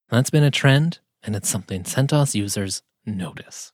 That's 0.09 0.29
been 0.29 0.43
a 0.43 0.51
trend, 0.51 0.99
and 1.23 1.35
it's 1.35 1.49
something 1.49 1.83
CentOS 1.83 2.35
users 2.35 2.83
notice. 3.05 3.73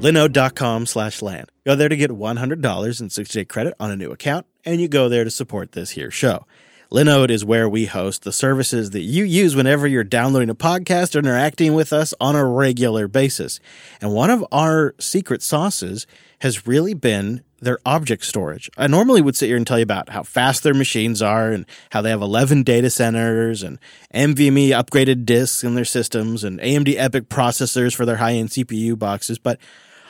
Linode.com 0.00 0.86
slash 0.86 1.20
LAN. 1.22 1.46
Go 1.66 1.74
there 1.74 1.88
to 1.88 1.96
get 1.96 2.12
$100 2.12 3.00
in 3.00 3.10
60 3.10 3.40
day 3.40 3.44
credit 3.44 3.74
on 3.80 3.90
a 3.90 3.96
new 3.96 4.12
account, 4.12 4.46
and 4.64 4.80
you 4.80 4.86
go 4.86 5.08
there 5.08 5.24
to 5.24 5.30
support 5.30 5.72
this 5.72 5.90
here 5.90 6.10
show. 6.10 6.46
Linode 6.92 7.30
is 7.30 7.44
where 7.44 7.68
we 7.68 7.86
host 7.86 8.22
the 8.22 8.32
services 8.32 8.90
that 8.90 9.00
you 9.00 9.24
use 9.24 9.56
whenever 9.56 9.88
you're 9.88 10.04
downloading 10.04 10.50
a 10.50 10.54
podcast 10.54 11.16
or 11.16 11.18
interacting 11.18 11.74
with 11.74 11.92
us 11.92 12.14
on 12.20 12.36
a 12.36 12.44
regular 12.46 13.08
basis. 13.08 13.58
And 14.00 14.14
one 14.14 14.30
of 14.30 14.46
our 14.52 14.94
secret 15.00 15.42
sauces 15.42 16.06
has 16.42 16.66
really 16.66 16.94
been 16.94 17.42
their 17.60 17.78
object 17.84 18.24
storage. 18.24 18.70
I 18.78 18.86
normally 18.86 19.20
would 19.20 19.36
sit 19.36 19.48
here 19.48 19.56
and 19.56 19.66
tell 19.66 19.78
you 19.78 19.82
about 19.82 20.10
how 20.10 20.22
fast 20.22 20.62
their 20.62 20.74
machines 20.74 21.20
are 21.20 21.50
and 21.50 21.66
how 21.90 22.02
they 22.02 22.10
have 22.10 22.22
11 22.22 22.62
data 22.62 22.88
centers 22.88 23.64
and 23.64 23.80
NVMe 24.14 24.68
upgraded 24.68 25.26
disks 25.26 25.64
in 25.64 25.74
their 25.74 25.84
systems 25.84 26.44
and 26.44 26.60
AMD 26.60 26.96
EPYC 26.96 27.22
processors 27.22 27.96
for 27.96 28.06
their 28.06 28.16
high 28.16 28.34
end 28.34 28.50
CPU 28.50 28.96
boxes. 28.96 29.38
But 29.38 29.58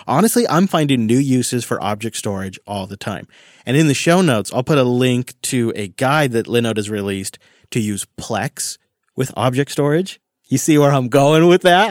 honestly, 0.09 0.49
I'm 0.49 0.67
finding 0.67 1.07
new 1.07 1.19
uses 1.19 1.65
for 1.65 1.83
object 1.83 2.17
storage 2.17 2.59
all 2.67 2.87
the 2.87 2.97
time. 2.97 3.29
And 3.65 3.77
in 3.77 3.89
the 3.89 3.95
show 3.95 4.23
notes, 4.23 4.53
I'll 4.53 4.65
put 4.65 4.79
a 4.79 4.83
link 4.83 5.35
to 5.43 5.73
a 5.77 5.89
guide 5.89 6.33
that 6.33 6.47
Linode 6.47 6.77
has 6.77 6.91
released 6.91 7.39
to 7.71 7.81
use 7.81 8.07
Plex 8.19 8.79
with 9.15 9.33
object 9.37 9.71
storage. 9.71 10.21
You 10.49 10.57
see 10.57 10.79
where 10.79 10.91
I'm 10.91 11.09
going 11.09 11.47
with 11.47 11.61
that? 11.63 11.91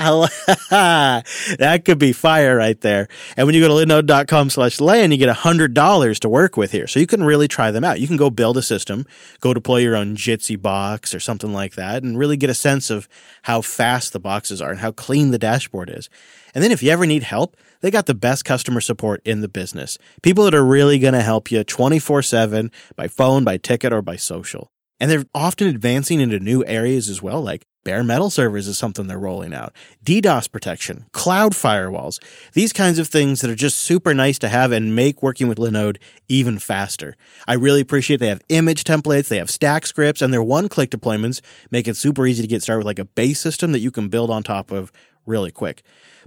that 1.59 1.85
could 1.85 1.99
be 1.99 2.11
fire 2.11 2.55
right 2.55 2.79
there. 2.81 3.07
And 3.35 3.45
when 3.45 3.53
you 3.53 3.61
go 3.61 3.67
to 3.67 3.85
linode.com 3.85 4.49
slash 4.49 4.81
LAN, 4.81 5.11
you 5.11 5.17
get 5.17 5.35
$100 5.35 6.19
to 6.19 6.29
work 6.29 6.57
with 6.57 6.71
here. 6.71 6.87
So 6.87 6.99
you 6.99 7.05
can 7.05 7.23
really 7.23 7.47
try 7.47 7.69
them 7.69 7.83
out. 7.83 7.99
You 7.99 8.07
can 8.07 8.17
go 8.17 8.31
build 8.31 8.57
a 8.57 8.63
system, 8.63 9.05
go 9.41 9.53
deploy 9.53 9.77
your 9.77 9.95
own 9.95 10.15
Jitsi 10.15 10.59
box 10.59 11.13
or 11.13 11.19
something 11.19 11.53
like 11.53 11.75
that, 11.75 12.01
and 12.01 12.17
really 12.17 12.35
get 12.35 12.49
a 12.49 12.55
sense 12.55 12.89
of 12.89 13.07
how 13.43 13.61
fast 13.61 14.11
the 14.11 14.19
boxes 14.19 14.59
are 14.59 14.71
and 14.71 14.79
how 14.79 14.91
clean 14.91 15.29
the 15.29 15.37
dashboard 15.37 15.91
is. 15.91 16.09
And 16.55 16.63
then 16.63 16.71
if 16.71 16.81
you 16.81 16.89
ever 16.89 17.05
need 17.05 17.21
help, 17.21 17.55
they 17.81 17.91
got 17.91 18.05
the 18.05 18.15
best 18.15 18.45
customer 18.45 18.81
support 18.81 19.21
in 19.25 19.41
the 19.41 19.47
business. 19.47 19.97
People 20.21 20.45
that 20.45 20.55
are 20.55 20.65
really 20.65 20.99
going 20.99 21.13
to 21.13 21.21
help 21.21 21.51
you 21.51 21.63
24 21.63 22.21
7 22.21 22.71
by 22.95 23.07
phone, 23.07 23.43
by 23.43 23.57
ticket, 23.57 23.93
or 23.93 24.01
by 24.01 24.15
social. 24.15 24.71
And 24.99 25.11
they're 25.11 25.25
often 25.35 25.67
advancing 25.67 26.19
into 26.19 26.39
new 26.39 26.65
areas 26.65 27.07
as 27.07 27.21
well, 27.21 27.41
like 27.41 27.65
bare 27.87 28.03
metal 28.03 28.29
servers 28.29 28.67
is 28.67 28.77
something 28.77 29.07
they're 29.07 29.17
rolling 29.17 29.53
out, 29.53 29.73
DDoS 30.03 30.51
protection, 30.51 31.05
cloud 31.13 31.53
firewalls, 31.53 32.21
these 32.51 32.73
kinds 32.73 32.99
of 32.99 33.07
things 33.07 33.39
that 33.39 33.49
are 33.49 33.55
just 33.55 33.77
super 33.77 34.13
nice 34.13 34.37
to 34.39 34.49
have 34.49 34.73
and 34.73 34.93
make 34.93 35.23
working 35.23 35.47
with 35.47 35.57
Linode 35.57 35.95
even 36.27 36.59
faster. 36.59 37.15
I 37.47 37.53
really 37.53 37.79
appreciate 37.79 38.19
they 38.19 38.27
have 38.27 38.41
image 38.49 38.83
templates, 38.83 39.29
they 39.29 39.37
have 39.37 39.49
stack 39.49 39.85
scripts, 39.85 40.21
and 40.21 40.33
their 40.33 40.43
one 40.43 40.67
click 40.67 40.89
deployments 40.89 41.39
make 41.71 41.87
it 41.87 41.95
super 41.95 42.27
easy 42.27 42.41
to 42.41 42.47
get 42.47 42.61
started 42.61 42.79
with 42.79 42.87
like 42.87 42.99
a 42.99 43.05
base 43.05 43.39
system 43.39 43.71
that 43.71 43.79
you 43.79 43.89
can 43.89 44.09
build 44.09 44.29
on 44.31 44.43
top 44.43 44.69
of 44.69 44.91
really 45.25 45.51
quick. 45.51 45.81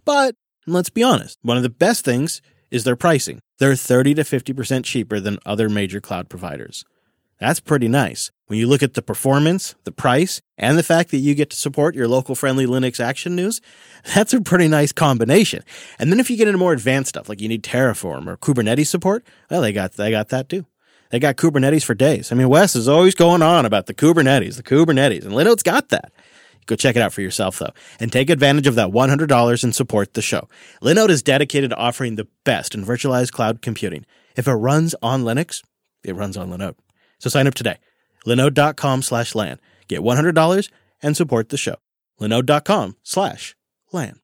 But 0.07 0.37
let's 0.67 0.91
be 0.91 1.03
honest, 1.03 1.39
one 1.43 1.57
of 1.57 1.63
the 1.63 1.71
best 1.71 2.05
things 2.05 2.43
is 2.71 2.85
their 2.85 2.97
pricing. 2.97 3.41
They're 3.59 3.77
30 3.77 4.15
to 4.15 4.23
50% 4.23 4.85
cheaper 4.85 5.21
than 5.21 5.39
other 5.45 5.69
major 5.69 6.01
cloud 6.01 6.29
providers. 6.29 6.85
That's 7.39 7.61
pretty 7.61 7.89
nice. 7.89 8.31
When 8.47 8.59
you 8.59 8.67
look 8.67 8.83
at 8.83 8.95
the 8.95 9.03
performance, 9.03 9.75
the 9.85 9.93
price, 9.93 10.43
and 10.59 10.77
the 10.77 10.83
fact 10.83 11.11
that 11.11 11.19
you 11.19 11.35
get 11.35 11.51
to 11.51 11.57
support 11.57 11.95
your 11.95 12.07
local 12.07 12.35
friendly 12.35 12.67
Linux 12.67 13.01
action 13.01 13.35
news, 13.35 13.61
that's 14.15 14.35
a 14.35 14.41
pretty 14.43 14.69
nice 14.69 14.93
combination. 14.93 15.63
And 15.99 16.13
then 16.13 16.21
if 16.21 16.31
you 16.31 16.37
get 16.37 16.49
into 16.49 16.59
more 16.59 16.73
advanced 16.73 17.11
stuff, 17.11 17.29
like 17.29 17.41
you 17.41 17.49
need 17.49 17.65
Terraform 17.65 18.27
or 18.27 18.37
Kubernetes 18.37 18.89
support, 18.89 19.25
well, 19.51 19.63
they 19.63 19.73
got, 19.73 19.93
they 19.93 20.11
got 20.11 20.29
that 20.29 20.49
too. 20.49 20.67
They 21.11 21.19
got 21.19 21.37
Kubernetes 21.37 21.83
for 21.83 21.95
days. 21.95 22.31
I 22.31 22.37
mean, 22.37 22.49
Wes 22.49 22.77
is 22.77 22.89
always 22.89 23.17
going 23.17 23.43
on 23.43 23.67
about 23.67 23.87
the 23.87 23.95
Kubernetes, 23.95 24.57
the 24.57 24.63
Kubernetes, 24.63 25.25
and 25.25 25.35
Linode's 25.35 25.65
got 25.65 25.89
that. 25.89 26.13
Go 26.67 26.77
check 26.77 26.97
it 26.97 27.03
out 27.03 27.13
for 27.13 27.21
yourself, 27.21 27.59
though, 27.59 27.73
and 27.99 28.13
take 28.13 28.31
advantage 28.31 28.67
of 28.67 28.77
that 28.77 28.91
$100 28.91 29.65
and 29.65 29.75
support 29.75 30.15
the 30.15 30.23
show. 30.23 30.49
Linode 30.83 31.11
is 31.11 31.23
dedicated 31.23 31.71
to 31.71 31.77
offering 31.77 32.15
the 32.15 32.29
best 32.45 32.75
in 32.75 32.85
virtualized 32.85 33.33
cloud 33.33 33.63
computing. 33.63 34.07
If 34.37 34.47
it 34.47 34.53
runs 34.53 34.95
on 35.03 35.25
Linux, 35.25 35.63
it 36.05 36.15
runs 36.15 36.37
on 36.37 36.51
Linode. 36.51 36.77
So 37.19 37.29
sign 37.29 37.47
up 37.47 37.55
today. 37.55 37.77
Linode.com 38.27 39.03
slash 39.03 39.35
LAN. 39.35 39.61
Get 39.89 40.01
$100 40.01 40.71
and 41.03 41.17
support 41.17 41.49
the 41.49 41.57
show. 41.57 41.77
Linode.com 42.21 42.97
slash 43.03 43.57
LAN. 43.93 44.21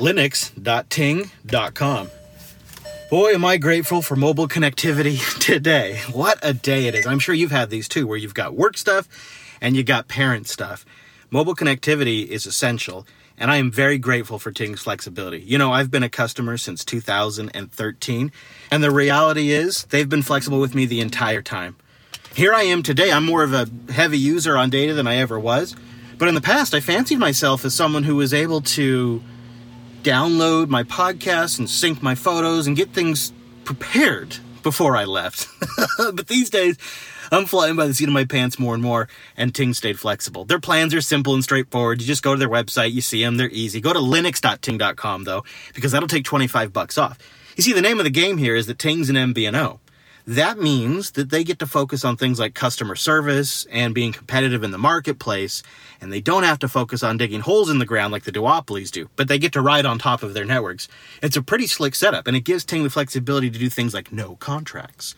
Linux.ting.com. 0.00 2.10
Boy, 3.10 3.34
am 3.34 3.44
I 3.44 3.56
grateful 3.56 4.02
for 4.02 4.14
mobile 4.14 4.46
connectivity 4.46 5.18
today. 5.40 6.00
What 6.12 6.38
a 6.42 6.54
day 6.54 6.86
it 6.86 6.94
is. 6.94 7.08
I'm 7.08 7.18
sure 7.18 7.34
you've 7.34 7.50
had 7.50 7.68
these 7.68 7.88
too, 7.88 8.06
where 8.06 8.16
you've 8.16 8.34
got 8.34 8.54
work 8.54 8.78
stuff 8.78 9.08
and 9.60 9.74
you 9.74 9.82
got 9.82 10.06
parent 10.06 10.46
stuff. 10.46 10.86
Mobile 11.28 11.56
connectivity 11.56 12.24
is 12.24 12.46
essential 12.46 13.08
and 13.36 13.50
I 13.50 13.56
am 13.56 13.72
very 13.72 13.98
grateful 13.98 14.38
for 14.38 14.52
Ting's 14.52 14.82
flexibility. 14.82 15.40
You 15.40 15.58
know, 15.58 15.72
I've 15.72 15.90
been 15.90 16.04
a 16.04 16.08
customer 16.08 16.56
since 16.56 16.84
2013, 16.84 18.32
and 18.70 18.84
the 18.84 18.90
reality 18.92 19.50
is 19.50 19.86
they've 19.86 20.08
been 20.08 20.22
flexible 20.22 20.60
with 20.60 20.76
me 20.76 20.86
the 20.86 21.00
entire 21.00 21.42
time. 21.42 21.74
Here 22.32 22.54
I 22.54 22.62
am 22.62 22.84
today. 22.84 23.10
I'm 23.10 23.26
more 23.26 23.42
of 23.42 23.52
a 23.52 23.66
heavy 23.90 24.18
user 24.18 24.56
on 24.56 24.70
data 24.70 24.94
than 24.94 25.08
I 25.08 25.16
ever 25.16 25.40
was, 25.40 25.74
but 26.16 26.28
in 26.28 26.36
the 26.36 26.40
past, 26.40 26.74
I 26.74 26.80
fancied 26.80 27.18
myself 27.18 27.64
as 27.64 27.74
someone 27.74 28.04
who 28.04 28.14
was 28.14 28.32
able 28.32 28.60
to 28.60 29.20
download 30.02 30.68
my 30.68 30.82
podcast 30.82 31.58
and 31.58 31.68
sync 31.68 32.02
my 32.02 32.14
photos 32.14 32.66
and 32.66 32.76
get 32.76 32.90
things 32.90 33.32
prepared 33.64 34.36
before 34.62 34.96
I 34.96 35.04
left. 35.04 35.46
but 35.98 36.26
these 36.26 36.50
days, 36.50 36.76
I'm 37.30 37.46
flying 37.46 37.76
by 37.76 37.86
the 37.86 37.94
seat 37.94 38.08
of 38.08 38.14
my 38.14 38.24
pants 38.24 38.58
more 38.58 38.74
and 38.74 38.82
more, 38.82 39.08
and 39.36 39.54
Ting 39.54 39.74
stayed 39.74 39.98
flexible. 39.98 40.44
Their 40.44 40.60
plans 40.60 40.94
are 40.94 41.00
simple 41.00 41.34
and 41.34 41.44
straightforward. 41.44 42.00
You 42.00 42.06
just 42.06 42.22
go 42.22 42.34
to 42.34 42.38
their 42.38 42.48
website, 42.48 42.92
you 42.92 43.00
see 43.00 43.22
them, 43.22 43.36
they're 43.36 43.50
easy. 43.50 43.80
Go 43.80 43.92
to 43.92 44.00
linux.ting.com 44.00 45.24
though, 45.24 45.44
because 45.74 45.92
that'll 45.92 46.08
take 46.08 46.24
25 46.24 46.72
bucks 46.72 46.98
off. 46.98 47.18
You 47.56 47.62
see, 47.62 47.72
the 47.72 47.82
name 47.82 47.98
of 47.98 48.04
the 48.04 48.10
game 48.10 48.38
here 48.38 48.54
is 48.54 48.66
that 48.66 48.78
Ting's 48.78 49.10
an 49.10 49.16
MVNO. 49.16 49.78
That 50.26 50.58
means 50.58 51.12
that 51.12 51.30
they 51.30 51.44
get 51.44 51.58
to 51.60 51.66
focus 51.66 52.04
on 52.04 52.16
things 52.16 52.38
like 52.38 52.54
customer 52.54 52.94
service 52.94 53.66
and 53.70 53.94
being 53.94 54.12
competitive 54.12 54.62
in 54.62 54.70
the 54.70 54.78
marketplace, 54.78 55.62
and 56.00 56.12
they 56.12 56.20
don't 56.20 56.42
have 56.42 56.58
to 56.60 56.68
focus 56.68 57.02
on 57.02 57.16
digging 57.16 57.40
holes 57.40 57.70
in 57.70 57.78
the 57.78 57.86
ground 57.86 58.12
like 58.12 58.24
the 58.24 58.32
duopolies 58.32 58.90
do, 58.90 59.08
but 59.16 59.28
they 59.28 59.38
get 59.38 59.52
to 59.54 59.60
ride 59.60 59.86
on 59.86 59.98
top 59.98 60.22
of 60.22 60.34
their 60.34 60.44
networks. 60.44 60.88
It's 61.22 61.36
a 61.36 61.42
pretty 61.42 61.66
slick 61.66 61.94
setup, 61.94 62.26
and 62.26 62.36
it 62.36 62.44
gives 62.44 62.64
Ting 62.64 62.84
the 62.84 62.90
flexibility 62.90 63.50
to 63.50 63.58
do 63.58 63.68
things 63.68 63.94
like 63.94 64.12
no 64.12 64.36
contracts 64.36 65.14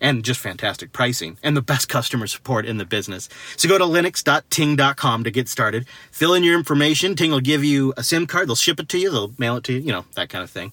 and 0.00 0.24
just 0.24 0.40
fantastic 0.40 0.92
pricing 0.92 1.36
and 1.42 1.56
the 1.56 1.62
best 1.62 1.88
customer 1.90 2.26
support 2.26 2.66
in 2.66 2.78
the 2.78 2.84
business. 2.84 3.28
So 3.56 3.68
go 3.68 3.78
to 3.78 3.84
linux.ting.com 3.84 5.24
to 5.24 5.30
get 5.30 5.48
started. 5.48 5.86
Fill 6.10 6.34
in 6.34 6.42
your 6.42 6.56
information. 6.58 7.14
Ting 7.14 7.30
will 7.30 7.40
give 7.40 7.62
you 7.62 7.92
a 7.96 8.02
SIM 8.02 8.26
card. 8.26 8.48
They'll 8.48 8.56
ship 8.56 8.80
it 8.80 8.88
to 8.90 8.98
you. 8.98 9.10
They'll 9.10 9.32
mail 9.38 9.56
it 9.56 9.64
to 9.64 9.72
you, 9.72 9.80
you 9.80 9.92
know, 9.92 10.06
that 10.14 10.28
kind 10.28 10.42
of 10.42 10.50
thing. 10.50 10.72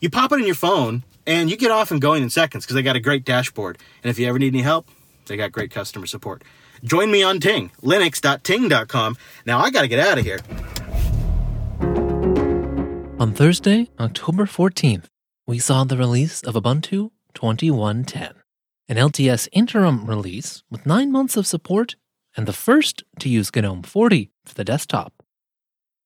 You 0.00 0.10
pop 0.10 0.32
it 0.32 0.40
in 0.40 0.46
your 0.46 0.54
phone 0.54 1.02
and 1.30 1.48
you 1.48 1.56
get 1.56 1.70
off 1.70 1.92
and 1.92 2.00
going 2.00 2.22
in 2.22 2.30
seconds 2.30 2.64
because 2.64 2.74
they 2.74 2.82
got 2.82 2.96
a 2.96 3.00
great 3.00 3.24
dashboard. 3.24 3.78
And 4.02 4.10
if 4.10 4.18
you 4.18 4.26
ever 4.26 4.38
need 4.38 4.52
any 4.52 4.62
help, 4.62 4.88
they 5.26 5.36
got 5.36 5.52
great 5.52 5.70
customer 5.70 6.06
support. 6.06 6.42
Join 6.82 7.10
me 7.10 7.22
on 7.22 7.38
Ting, 7.38 7.70
linux.ting.com. 7.82 9.16
Now 9.46 9.60
I 9.60 9.70
got 9.70 9.82
to 9.82 9.88
get 9.88 10.00
out 10.00 10.18
of 10.18 10.24
here. 10.24 10.40
On 13.20 13.32
Thursday, 13.32 13.90
October 14.00 14.46
14th, 14.46 15.04
we 15.46 15.58
saw 15.58 15.84
the 15.84 15.96
release 15.96 16.42
of 16.42 16.54
Ubuntu 16.54 17.10
2110 17.34 18.34
an 18.90 18.96
LTS 18.96 19.46
interim 19.52 20.04
release 20.04 20.64
with 20.68 20.84
nine 20.84 21.12
months 21.12 21.36
of 21.36 21.46
support 21.46 21.94
and 22.36 22.48
the 22.48 22.52
first 22.52 23.04
to 23.20 23.28
use 23.28 23.54
GNOME 23.54 23.84
40 23.84 24.32
for 24.44 24.54
the 24.54 24.64
desktop. 24.64 25.12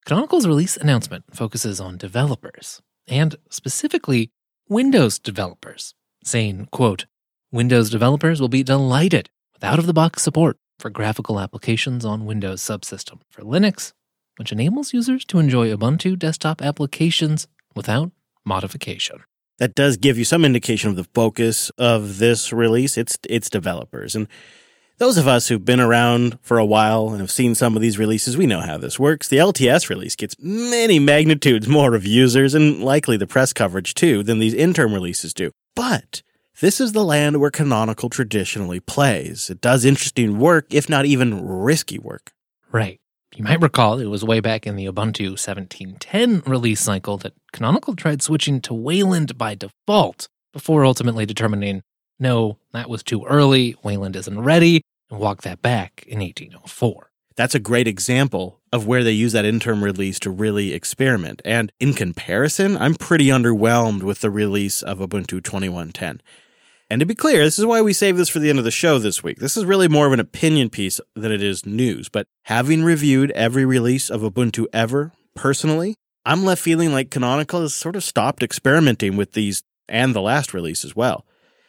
Canonical's 0.05 0.45
release 0.45 0.77
announcement 0.77 1.23
focuses 1.33 1.81
on 1.81 1.97
developers, 1.97 2.83
and 3.07 3.37
specifically 3.49 4.29
Windows 4.67 5.19
developers, 5.19 5.93
saying, 6.23 6.69
quote, 6.71 7.05
Windows 7.51 7.91
developers 7.91 8.41
will 8.41 8.49
be 8.49 8.63
delighted 8.63 9.29
with 9.53 9.63
out-of-the-box 9.63 10.23
support 10.23 10.57
for 10.79 10.89
graphical 10.89 11.39
applications 11.39 12.03
on 12.03 12.25
Windows 12.25 12.61
subsystem 12.61 13.19
for 13.29 13.43
Linux, 13.43 13.93
which 14.37 14.51
enables 14.51 14.91
users 14.91 15.23
to 15.25 15.37
enjoy 15.37 15.71
Ubuntu 15.71 16.17
desktop 16.17 16.63
applications 16.63 17.47
without 17.75 18.11
modification 18.43 19.21
that 19.57 19.75
does 19.75 19.97
give 19.97 20.17
you 20.17 20.25
some 20.25 20.43
indication 20.43 20.89
of 20.89 20.95
the 20.95 21.05
focus 21.13 21.69
of 21.77 22.17
this 22.17 22.51
release. 22.51 22.97
It's 22.97 23.17
it's 23.29 23.49
developers 23.49 24.15
and 24.15 24.27
those 24.97 25.17
of 25.17 25.27
us 25.27 25.47
who've 25.47 25.65
been 25.65 25.79
around 25.79 26.39
for 26.41 26.57
a 26.57 26.65
while 26.65 27.09
and 27.09 27.19
have 27.19 27.31
seen 27.31 27.55
some 27.55 27.75
of 27.75 27.81
these 27.81 27.97
releases, 27.97 28.37
we 28.37 28.47
know 28.47 28.61
how 28.61 28.77
this 28.77 28.99
works. 28.99 29.27
The 29.27 29.37
LTS 29.37 29.89
release 29.89 30.15
gets 30.15 30.35
many 30.39 30.99
magnitudes 30.99 31.67
more 31.67 31.95
of 31.95 32.05
users 32.05 32.53
and 32.53 32.81
likely 32.81 33.17
the 33.17 33.27
press 33.27 33.53
coverage 33.53 33.93
too 33.93 34.23
than 34.23 34.39
these 34.39 34.53
interim 34.53 34.93
releases 34.93 35.33
do. 35.33 35.51
But 35.75 36.21
this 36.61 36.79
is 36.79 36.93
the 36.93 37.03
land 37.03 37.41
where 37.41 37.51
Canonical 37.51 38.09
traditionally 38.09 38.79
plays. 38.79 39.49
It 39.49 39.59
does 39.59 39.83
interesting 39.83 40.39
work, 40.39 40.67
if 40.73 40.87
not 40.87 41.05
even 41.05 41.45
risky 41.45 41.99
work. 41.99 42.31
Right. 42.71 42.99
You 43.35 43.43
might 43.43 43.61
recall 43.61 43.99
it 43.99 44.05
was 44.05 44.23
way 44.23 44.39
back 44.39 44.65
in 44.65 44.77
the 44.77 44.85
Ubuntu 44.85 45.31
1710 45.31 46.43
release 46.45 46.79
cycle 46.79 47.17
that 47.17 47.33
Canonical 47.51 47.93
tried 47.93 48.21
switching 48.21 48.61
to 48.61 48.73
Wayland 48.73 49.37
by 49.37 49.55
default 49.55 50.29
before 50.53 50.85
ultimately 50.85 51.25
determining 51.25 51.81
no, 52.19 52.57
that 52.71 52.89
was 52.89 53.03
too 53.03 53.25
early, 53.25 53.75
Wayland 53.83 54.15
isn't 54.15 54.39
ready, 54.39 54.81
and 55.09 55.19
walked 55.19 55.43
that 55.43 55.61
back 55.61 56.03
in 56.07 56.19
1804. 56.19 57.11
That's 57.35 57.55
a 57.55 57.59
great 57.59 57.87
example 57.87 58.61
of 58.71 58.87
where 58.87 59.03
they 59.03 59.11
use 59.11 59.33
that 59.33 59.43
interim 59.43 59.83
release 59.83 60.19
to 60.19 60.29
really 60.29 60.73
experiment. 60.73 61.41
And 61.43 61.71
in 61.79 61.93
comparison, 61.93 62.77
I'm 62.77 62.95
pretty 62.95 63.25
underwhelmed 63.27 64.03
with 64.03 64.21
the 64.21 64.29
release 64.29 64.81
of 64.81 64.99
Ubuntu 64.99 65.43
2110. 65.43 66.21
And 66.89 66.99
to 66.99 67.05
be 67.05 67.15
clear, 67.15 67.43
this 67.43 67.59
is 67.59 67.65
why 67.65 67.81
we 67.81 67.93
save 67.93 68.15
this 68.15 68.29
for 68.29 68.39
the 68.39 68.49
end 68.49 68.59
of 68.59 68.65
the 68.65 68.71
show 68.71 68.99
this 68.99 69.23
week. 69.23 69.39
This 69.39 69.57
is 69.57 69.65
really 69.65 69.87
more 69.87 70.07
of 70.07 70.13
an 70.13 70.19
opinion 70.19 70.69
piece 70.69 71.01
than 71.15 71.31
it 71.31 71.41
is 71.41 71.65
news. 71.65 72.09
But 72.09 72.27
having 72.43 72.83
reviewed 72.83 73.31
every 73.31 73.65
release 73.65 74.09
of 74.09 74.21
Ubuntu 74.21 74.67
ever, 74.71 75.11
personally, 75.33 75.95
I'm 76.25 76.45
left 76.45 76.61
feeling 76.61 76.93
like 76.93 77.11
Canonical 77.11 77.61
has 77.61 77.73
sort 77.73 77.95
of 77.95 78.03
stopped 78.03 78.43
experimenting 78.43 79.17
with 79.17 79.33
these 79.33 79.63
and 79.89 80.15
the 80.15 80.21
last 80.21 80.53
release 80.53 80.85
as 80.85 80.95
well. 80.95 81.25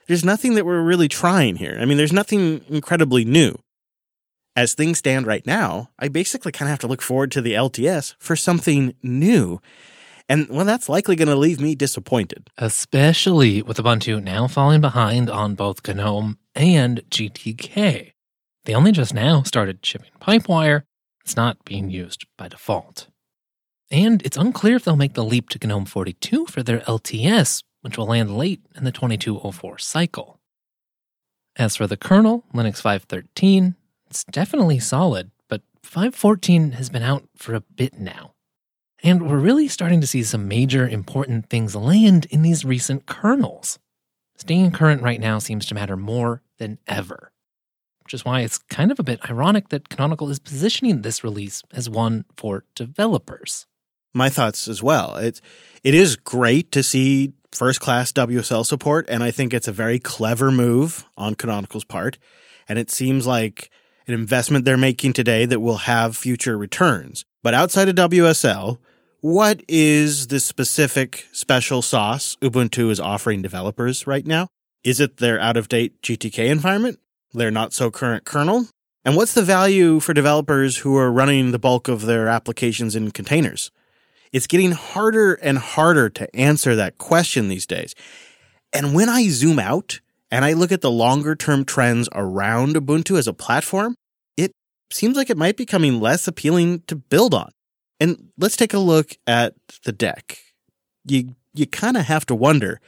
There's 0.06 0.24
nothing 0.24 0.54
that 0.54 0.64
we're 0.64 0.82
really 0.82 1.08
trying 1.08 1.56
here. 1.56 1.76
I 1.80 1.84
mean, 1.84 1.98
there's 1.98 2.12
nothing 2.12 2.62
incredibly 2.68 3.24
new. 3.24 3.56
As 4.54 4.72
things 4.72 4.98
stand 4.98 5.26
right 5.26 5.46
now, 5.46 5.90
I 5.98 6.08
basically 6.08 6.52
kind 6.52 6.68
of 6.68 6.70
have 6.70 6.78
to 6.80 6.86
look 6.86 7.02
forward 7.02 7.30
to 7.32 7.42
the 7.42 7.52
LTS 7.52 8.14
for 8.18 8.36
something 8.36 8.94
new. 9.02 9.60
And 10.28 10.48
well, 10.48 10.64
that's 10.64 10.88
likely 10.88 11.14
going 11.14 11.28
to 11.28 11.36
leave 11.36 11.60
me 11.60 11.74
disappointed. 11.74 12.50
Especially 12.56 13.62
with 13.62 13.76
Ubuntu 13.76 14.22
now 14.22 14.46
falling 14.46 14.80
behind 14.80 15.28
on 15.28 15.54
both 15.54 15.86
GNOME 15.86 16.38
and 16.54 17.02
GTK. 17.10 18.12
They 18.64 18.74
only 18.74 18.92
just 18.92 19.14
now 19.14 19.42
started 19.42 19.84
shipping 19.84 20.10
Pipewire. 20.20 20.82
It's 21.22 21.36
not 21.36 21.64
being 21.64 21.90
used 21.90 22.26
by 22.38 22.48
default. 22.48 23.08
And 23.90 24.20
it's 24.24 24.36
unclear 24.36 24.76
if 24.76 24.84
they'll 24.84 24.96
make 24.96 25.14
the 25.14 25.24
leap 25.24 25.48
to 25.50 25.64
GNOME 25.64 25.84
42 25.84 26.46
for 26.46 26.62
their 26.62 26.80
LTS, 26.80 27.62
which 27.86 27.96
will 27.96 28.06
land 28.06 28.36
late 28.36 28.60
in 28.74 28.82
the 28.82 28.90
2204 28.90 29.78
cycle. 29.78 30.40
As 31.54 31.76
for 31.76 31.86
the 31.86 31.96
kernel, 31.96 32.42
Linux 32.52 32.80
513, 32.80 33.76
it's 34.10 34.24
definitely 34.24 34.80
solid, 34.80 35.30
but 35.48 35.62
514 35.84 36.72
has 36.72 36.90
been 36.90 37.04
out 37.04 37.28
for 37.36 37.54
a 37.54 37.60
bit 37.60 38.00
now. 38.00 38.32
And 39.04 39.30
we're 39.30 39.38
really 39.38 39.68
starting 39.68 40.00
to 40.00 40.06
see 40.08 40.24
some 40.24 40.48
major 40.48 40.88
important 40.88 41.48
things 41.48 41.76
land 41.76 42.26
in 42.28 42.42
these 42.42 42.64
recent 42.64 43.06
kernels. 43.06 43.78
Staying 44.36 44.72
current 44.72 45.00
right 45.00 45.20
now 45.20 45.38
seems 45.38 45.64
to 45.66 45.74
matter 45.76 45.96
more 45.96 46.42
than 46.58 46.80
ever, 46.88 47.30
which 48.02 48.14
is 48.14 48.24
why 48.24 48.40
it's 48.40 48.58
kind 48.58 48.90
of 48.90 48.98
a 48.98 49.04
bit 49.04 49.30
ironic 49.30 49.68
that 49.68 49.90
Canonical 49.90 50.28
is 50.28 50.40
positioning 50.40 51.02
this 51.02 51.22
release 51.22 51.62
as 51.72 51.88
one 51.88 52.24
for 52.36 52.64
developers. 52.74 53.68
My 54.12 54.28
thoughts 54.28 54.66
as 54.66 54.82
well. 54.82 55.14
It, 55.18 55.40
it 55.84 55.94
is 55.94 56.16
great 56.16 56.72
to 56.72 56.82
see 56.82 57.32
first 57.56 57.80
class 57.80 58.12
WSL 58.12 58.66
support, 58.66 59.06
and 59.08 59.22
I 59.22 59.30
think 59.30 59.54
it's 59.54 59.68
a 59.68 59.72
very 59.72 59.98
clever 59.98 60.50
move 60.50 61.06
on 61.16 61.34
Canonical's 61.34 61.84
part. 61.84 62.18
And 62.68 62.78
it 62.78 62.90
seems 62.90 63.26
like 63.26 63.70
an 64.06 64.14
investment 64.14 64.64
they're 64.64 64.76
making 64.76 65.14
today 65.14 65.46
that 65.46 65.60
will 65.60 65.78
have 65.78 66.16
future 66.16 66.58
returns. 66.58 67.24
But 67.42 67.54
outside 67.54 67.88
of 67.88 67.94
WSL, 67.94 68.78
what 69.20 69.62
is 69.68 70.26
the 70.26 70.38
specific 70.38 71.26
special 71.32 71.80
sauce 71.80 72.36
Ubuntu 72.42 72.90
is 72.90 73.00
offering 73.00 73.40
developers 73.40 74.06
right 74.06 74.26
now? 74.26 74.48
Is 74.84 75.00
it 75.00 75.16
their 75.16 75.40
out 75.40 75.56
of 75.56 75.68
date 75.68 76.00
GTK 76.02 76.48
environment, 76.48 77.00
their 77.32 77.50
not 77.50 77.72
so 77.72 77.90
current 77.90 78.24
kernel? 78.24 78.68
And 79.04 79.16
what's 79.16 79.34
the 79.34 79.42
value 79.42 80.00
for 80.00 80.12
developers 80.12 80.78
who 80.78 80.96
are 80.96 81.10
running 81.10 81.52
the 81.52 81.58
bulk 81.58 81.88
of 81.88 82.02
their 82.02 82.28
applications 82.28 82.94
in 82.94 83.12
containers? 83.12 83.70
It's 84.32 84.46
getting 84.46 84.72
harder 84.72 85.34
and 85.34 85.58
harder 85.58 86.08
to 86.10 86.36
answer 86.36 86.74
that 86.76 86.98
question 86.98 87.48
these 87.48 87.66
days. 87.66 87.94
And 88.72 88.94
when 88.94 89.08
I 89.08 89.28
zoom 89.28 89.58
out 89.58 90.00
and 90.30 90.44
I 90.44 90.52
look 90.52 90.72
at 90.72 90.80
the 90.80 90.90
longer 90.90 91.34
term 91.34 91.64
trends 91.64 92.08
around 92.12 92.74
Ubuntu 92.74 93.18
as 93.18 93.28
a 93.28 93.32
platform, 93.32 93.94
it 94.36 94.52
seems 94.90 95.16
like 95.16 95.30
it 95.30 95.36
might 95.36 95.56
be 95.56 95.64
becoming 95.64 96.00
less 96.00 96.28
appealing 96.28 96.82
to 96.88 96.96
build 96.96 97.34
on. 97.34 97.50
And 98.00 98.30
let's 98.36 98.56
take 98.56 98.74
a 98.74 98.78
look 98.78 99.16
at 99.26 99.54
the 99.84 99.92
deck. 99.92 100.38
You 101.06 101.34
you 101.54 101.66
kind 101.66 101.96
of 101.96 102.04
have 102.04 102.26
to 102.26 102.34
wonder 102.34 102.80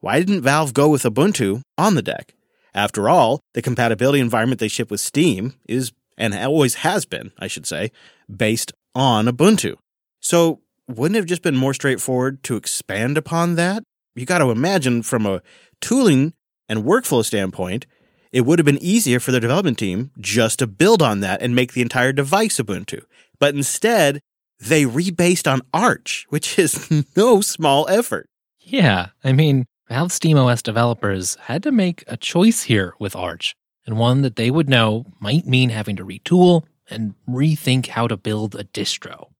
why 0.00 0.18
didn't 0.18 0.42
Valve 0.42 0.74
go 0.74 0.88
with 0.88 1.04
Ubuntu 1.04 1.62
on 1.78 1.94
the 1.94 2.02
deck? 2.02 2.34
After 2.74 3.08
all, 3.08 3.40
the 3.54 3.62
compatibility 3.62 4.20
environment 4.20 4.60
they 4.60 4.68
ship 4.68 4.90
with 4.90 5.00
Steam 5.00 5.54
is 5.68 5.92
and 6.18 6.34
always 6.34 6.76
has 6.76 7.04
been, 7.04 7.32
I 7.38 7.46
should 7.46 7.66
say, 7.66 7.90
based 8.34 8.72
on 8.94 9.26
Ubuntu. 9.26 9.76
So, 10.20 10.60
wouldn't 10.88 11.16
have 11.16 11.26
just 11.26 11.42
been 11.42 11.56
more 11.56 11.74
straightforward 11.74 12.42
to 12.44 12.56
expand 12.56 13.16
upon 13.16 13.54
that? 13.56 13.82
You 14.14 14.26
got 14.26 14.38
to 14.38 14.50
imagine 14.50 15.02
from 15.02 15.26
a 15.26 15.42
tooling 15.80 16.34
and 16.68 16.84
workflow 16.84 17.24
standpoint, 17.24 17.86
it 18.32 18.42
would 18.42 18.58
have 18.58 18.66
been 18.66 18.82
easier 18.82 19.20
for 19.20 19.30
the 19.30 19.40
development 19.40 19.78
team 19.78 20.10
just 20.18 20.58
to 20.58 20.66
build 20.66 21.02
on 21.02 21.20
that 21.20 21.42
and 21.42 21.54
make 21.54 21.72
the 21.72 21.82
entire 21.82 22.12
device 22.12 22.58
Ubuntu. 22.58 23.02
But 23.38 23.54
instead, 23.54 24.20
they 24.58 24.84
rebased 24.84 25.50
on 25.50 25.62
Arch, 25.74 26.26
which 26.30 26.58
is 26.58 26.90
no 27.16 27.40
small 27.40 27.86
effort. 27.88 28.28
Yeah, 28.60 29.08
I 29.24 29.32
mean, 29.32 29.66
Valve 29.88 30.10
SteamOS 30.10 30.62
developers 30.62 31.34
had 31.42 31.62
to 31.64 31.72
make 31.72 32.04
a 32.06 32.16
choice 32.16 32.62
here 32.62 32.94
with 32.98 33.16
Arch, 33.16 33.54
and 33.84 33.98
one 33.98 34.22
that 34.22 34.36
they 34.36 34.50
would 34.50 34.68
know 34.68 35.04
might 35.20 35.46
mean 35.46 35.70
having 35.70 35.96
to 35.96 36.04
retool 36.04 36.64
and 36.88 37.14
rethink 37.28 37.88
how 37.88 38.06
to 38.06 38.16
build 38.16 38.54
a 38.54 38.64
distro. 38.64 39.31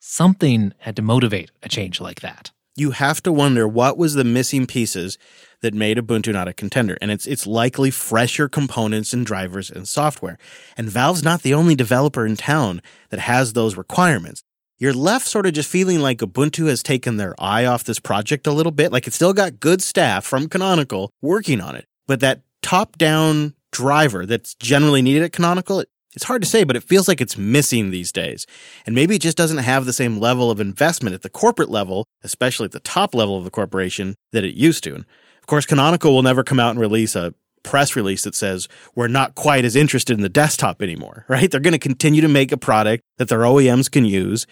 Something 0.00 0.72
had 0.78 0.96
to 0.96 1.02
motivate 1.02 1.50
a 1.62 1.68
change 1.68 2.00
like 2.00 2.20
that. 2.20 2.52
You 2.76 2.92
have 2.92 3.20
to 3.24 3.32
wonder 3.32 3.66
what 3.66 3.98
was 3.98 4.14
the 4.14 4.22
missing 4.22 4.66
pieces 4.66 5.18
that 5.60 5.74
made 5.74 5.96
Ubuntu 5.96 6.32
not 6.32 6.46
a 6.46 6.52
contender. 6.52 6.96
And 7.00 7.10
it's 7.10 7.26
it's 7.26 7.46
likely 7.46 7.90
fresher 7.90 8.48
components 8.48 9.12
and 9.12 9.26
drivers 9.26 9.70
and 9.70 9.88
software. 9.88 10.38
And 10.76 10.88
Valve's 10.88 11.24
not 11.24 11.42
the 11.42 11.54
only 11.54 11.74
developer 11.74 12.24
in 12.24 12.36
town 12.36 12.80
that 13.10 13.18
has 13.18 13.52
those 13.52 13.76
requirements. 13.76 14.42
You're 14.78 14.92
left 14.92 15.26
sort 15.26 15.46
of 15.46 15.54
just 15.54 15.68
feeling 15.68 15.98
like 15.98 16.18
Ubuntu 16.18 16.68
has 16.68 16.84
taken 16.84 17.16
their 17.16 17.34
eye 17.36 17.64
off 17.64 17.82
this 17.82 17.98
project 17.98 18.46
a 18.46 18.52
little 18.52 18.70
bit. 18.70 18.92
Like 18.92 19.08
it's 19.08 19.16
still 19.16 19.32
got 19.32 19.58
good 19.58 19.82
staff 19.82 20.24
from 20.24 20.48
Canonical 20.48 21.10
working 21.20 21.60
on 21.60 21.74
it, 21.74 21.86
but 22.06 22.20
that 22.20 22.42
top 22.62 22.96
down 22.96 23.54
driver 23.72 24.24
that's 24.24 24.54
generally 24.54 25.02
needed 25.02 25.24
at 25.24 25.32
Canonical, 25.32 25.82
it's 26.18 26.24
hard 26.24 26.42
to 26.42 26.48
say, 26.48 26.64
but 26.64 26.74
it 26.74 26.82
feels 26.82 27.06
like 27.06 27.20
it's 27.20 27.38
missing 27.38 27.92
these 27.92 28.10
days. 28.10 28.44
And 28.84 28.92
maybe 28.92 29.14
it 29.14 29.22
just 29.22 29.36
doesn't 29.36 29.58
have 29.58 29.86
the 29.86 29.92
same 29.92 30.18
level 30.18 30.50
of 30.50 30.58
investment 30.58 31.14
at 31.14 31.22
the 31.22 31.30
corporate 31.30 31.68
level, 31.68 32.06
especially 32.24 32.64
at 32.64 32.72
the 32.72 32.80
top 32.80 33.14
level 33.14 33.38
of 33.38 33.44
the 33.44 33.52
corporation, 33.52 34.16
that 34.32 34.42
it 34.42 34.56
used 34.56 34.82
to. 34.82 34.96
And 34.96 35.04
of 35.40 35.46
course, 35.46 35.64
Canonical 35.64 36.12
will 36.12 36.24
never 36.24 36.42
come 36.42 36.58
out 36.58 36.70
and 36.70 36.80
release 36.80 37.14
a 37.14 37.34
press 37.62 37.94
release 37.94 38.24
that 38.24 38.34
says 38.34 38.66
we're 38.96 39.06
not 39.06 39.36
quite 39.36 39.64
as 39.64 39.76
interested 39.76 40.16
in 40.16 40.22
the 40.24 40.28
desktop 40.28 40.82
anymore, 40.82 41.24
right? 41.28 41.48
They're 41.48 41.60
going 41.60 41.70
to 41.70 41.78
continue 41.78 42.20
to 42.20 42.26
make 42.26 42.50
a 42.50 42.56
product 42.56 43.04
that 43.18 43.28
their 43.28 43.42
OEMs 43.42 43.88
can 43.88 44.04
use, 44.04 44.44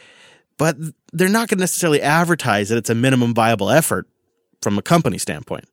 but 0.58 0.76
they're 1.12 1.28
not 1.28 1.48
going 1.48 1.58
to 1.58 1.62
necessarily 1.62 2.00
advertise 2.00 2.68
that 2.68 2.78
it's 2.78 2.90
a 2.90 2.94
minimum 2.94 3.34
viable 3.34 3.70
effort 3.70 4.06
from 4.62 4.78
a 4.78 4.82
company 4.82 5.18
standpoint. 5.18 5.64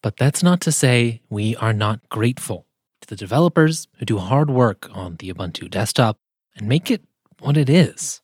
But 0.00 0.16
that's 0.16 0.44
not 0.44 0.60
to 0.60 0.70
say 0.70 1.22
we 1.28 1.56
are 1.56 1.72
not 1.72 2.08
grateful 2.08 2.67
the 3.08 3.16
developers 3.16 3.88
who 3.98 4.06
do 4.06 4.18
hard 4.18 4.50
work 4.50 4.88
on 4.92 5.16
the 5.16 5.32
Ubuntu 5.32 5.70
desktop 5.70 6.18
and 6.56 6.68
make 6.68 6.90
it 6.90 7.02
what 7.40 7.56
it 7.56 7.68
is. 7.68 8.22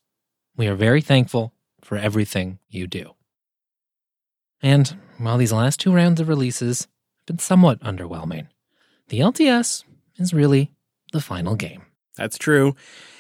We 0.56 0.68
are 0.68 0.74
very 0.74 1.00
thankful 1.00 1.52
for 1.82 1.96
everything 1.96 2.58
you 2.68 2.86
do. 2.86 3.14
And 4.62 4.96
while 5.18 5.36
these 5.36 5.52
last 5.52 5.80
two 5.80 5.92
rounds 5.92 6.20
of 6.20 6.28
releases 6.28 6.82
have 6.82 7.26
been 7.26 7.38
somewhat 7.38 7.80
underwhelming, 7.80 8.48
the 9.08 9.20
LTS 9.20 9.84
is 10.16 10.32
really 10.32 10.70
the 11.12 11.20
final 11.20 11.56
game. 11.56 11.82
That's 12.16 12.38
true. 12.38 12.74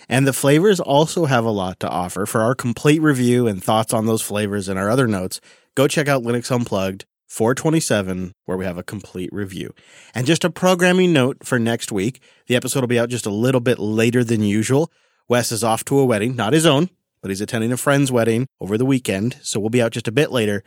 And 0.08 0.26
the 0.26 0.32
flavors 0.32 0.80
also 0.80 1.24
have 1.24 1.44
a 1.44 1.50
lot 1.50 1.80
to 1.80 1.88
offer. 1.88 2.26
For 2.26 2.42
our 2.42 2.54
complete 2.54 3.00
review 3.00 3.46
and 3.46 3.62
thoughts 3.62 3.92
on 3.92 4.06
those 4.06 4.22
flavors 4.22 4.68
and 4.68 4.78
our 4.78 4.90
other 4.90 5.06
notes, 5.06 5.40
go 5.74 5.88
check 5.88 6.08
out 6.08 6.22
Linux 6.22 6.50
Unplugged 6.50 7.06
427, 7.34 8.32
where 8.44 8.56
we 8.56 8.64
have 8.64 8.78
a 8.78 8.84
complete 8.84 9.30
review. 9.32 9.74
And 10.14 10.24
just 10.24 10.44
a 10.44 10.50
programming 10.50 11.12
note 11.12 11.44
for 11.44 11.58
next 11.58 11.90
week 11.90 12.22
the 12.46 12.54
episode 12.54 12.80
will 12.80 12.88
be 12.88 12.98
out 12.98 13.08
just 13.08 13.26
a 13.26 13.30
little 13.30 13.60
bit 13.60 13.80
later 13.80 14.22
than 14.22 14.40
usual. 14.40 14.92
Wes 15.28 15.50
is 15.50 15.64
off 15.64 15.84
to 15.86 15.98
a 15.98 16.04
wedding, 16.04 16.36
not 16.36 16.52
his 16.52 16.64
own, 16.64 16.90
but 17.22 17.30
he's 17.32 17.40
attending 17.40 17.72
a 17.72 17.76
friend's 17.76 18.12
wedding 18.12 18.46
over 18.60 18.78
the 18.78 18.86
weekend. 18.86 19.36
So 19.42 19.58
we'll 19.58 19.70
be 19.70 19.82
out 19.82 19.90
just 19.90 20.06
a 20.06 20.12
bit 20.12 20.30
later. 20.30 20.62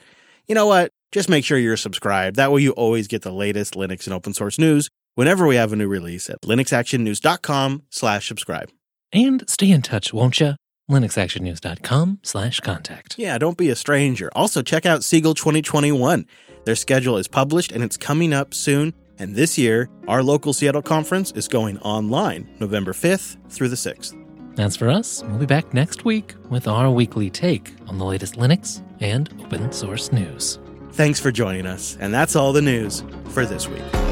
You 0.46 0.56
know 0.56 0.68
what? 0.68 0.92
Just 1.14 1.30
make 1.30 1.46
sure 1.46 1.58
you're 1.58 1.78
subscribed. 1.78 2.36
That 2.36 2.52
way 2.52 2.62
you 2.62 2.72
always 2.72 3.08
get 3.08 3.22
the 3.22 3.32
latest 3.32 3.76
Linux 3.76 4.06
and 4.06 4.14
open 4.14 4.34
source 4.34 4.60
news 4.60 4.90
whenever 5.16 5.48
we 5.48 5.56
have 5.56 5.72
a 5.72 5.78
new 5.78 5.88
release 5.88 6.30
at 6.30 6.42
linuxactionnews.com 6.42 7.84
slash 7.90 8.28
subscribe. 8.28 8.72
And 9.14 9.50
stay 9.50 9.72
in 9.72 9.82
touch, 9.84 10.12
won't 10.12 10.42
you? 10.42 10.56
linuxactionnews.com 10.90 12.20
slash 12.24 12.60
contact. 12.60 13.18
Yeah, 13.18 13.38
don't 13.38 13.58
be 13.58 13.70
a 13.70 13.76
stranger. 13.76 14.30
Also, 14.34 14.62
check 14.62 14.86
out 14.86 15.02
SeaGL 15.02 15.36
2021. 15.36 16.26
Their 16.66 16.76
schedule 16.76 17.18
is 17.18 17.28
published 17.28 17.72
and 17.72 17.84
it's 17.84 17.98
coming 17.98 18.34
up 18.34 18.54
soon. 18.54 18.94
And 19.20 19.36
this 19.36 19.58
year, 19.58 19.90
our 20.08 20.22
local 20.22 20.54
Seattle 20.54 20.82
conference 20.82 21.32
is 21.32 21.48
going 21.48 21.80
online 21.80 22.48
November 22.60 22.94
5th 22.94 23.38
through 23.52 23.70
the 23.70 23.76
6th. 23.76 24.16
As 24.60 24.76
for 24.76 24.90
us, 24.90 25.24
we'll 25.24 25.40
be 25.40 25.46
back 25.46 25.74
next 25.74 26.04
week 26.06 26.36
with 26.50 26.68
our 26.68 26.90
weekly 26.90 27.30
take 27.30 27.74
on 27.88 27.98
the 27.98 28.06
latest 28.06 28.36
Linux 28.36 28.84
and 29.00 29.30
open 29.42 29.72
source 29.72 30.12
news. 30.12 30.60
Thanks 30.94 31.20
for 31.20 31.32
joining 31.32 31.68
us. 31.68 31.96
And 32.00 32.14
that's 32.14 32.36
all 32.36 32.54
the 32.54 32.62
news 32.62 33.04
for 33.30 33.46
this 33.46 33.68
week. 33.68 34.07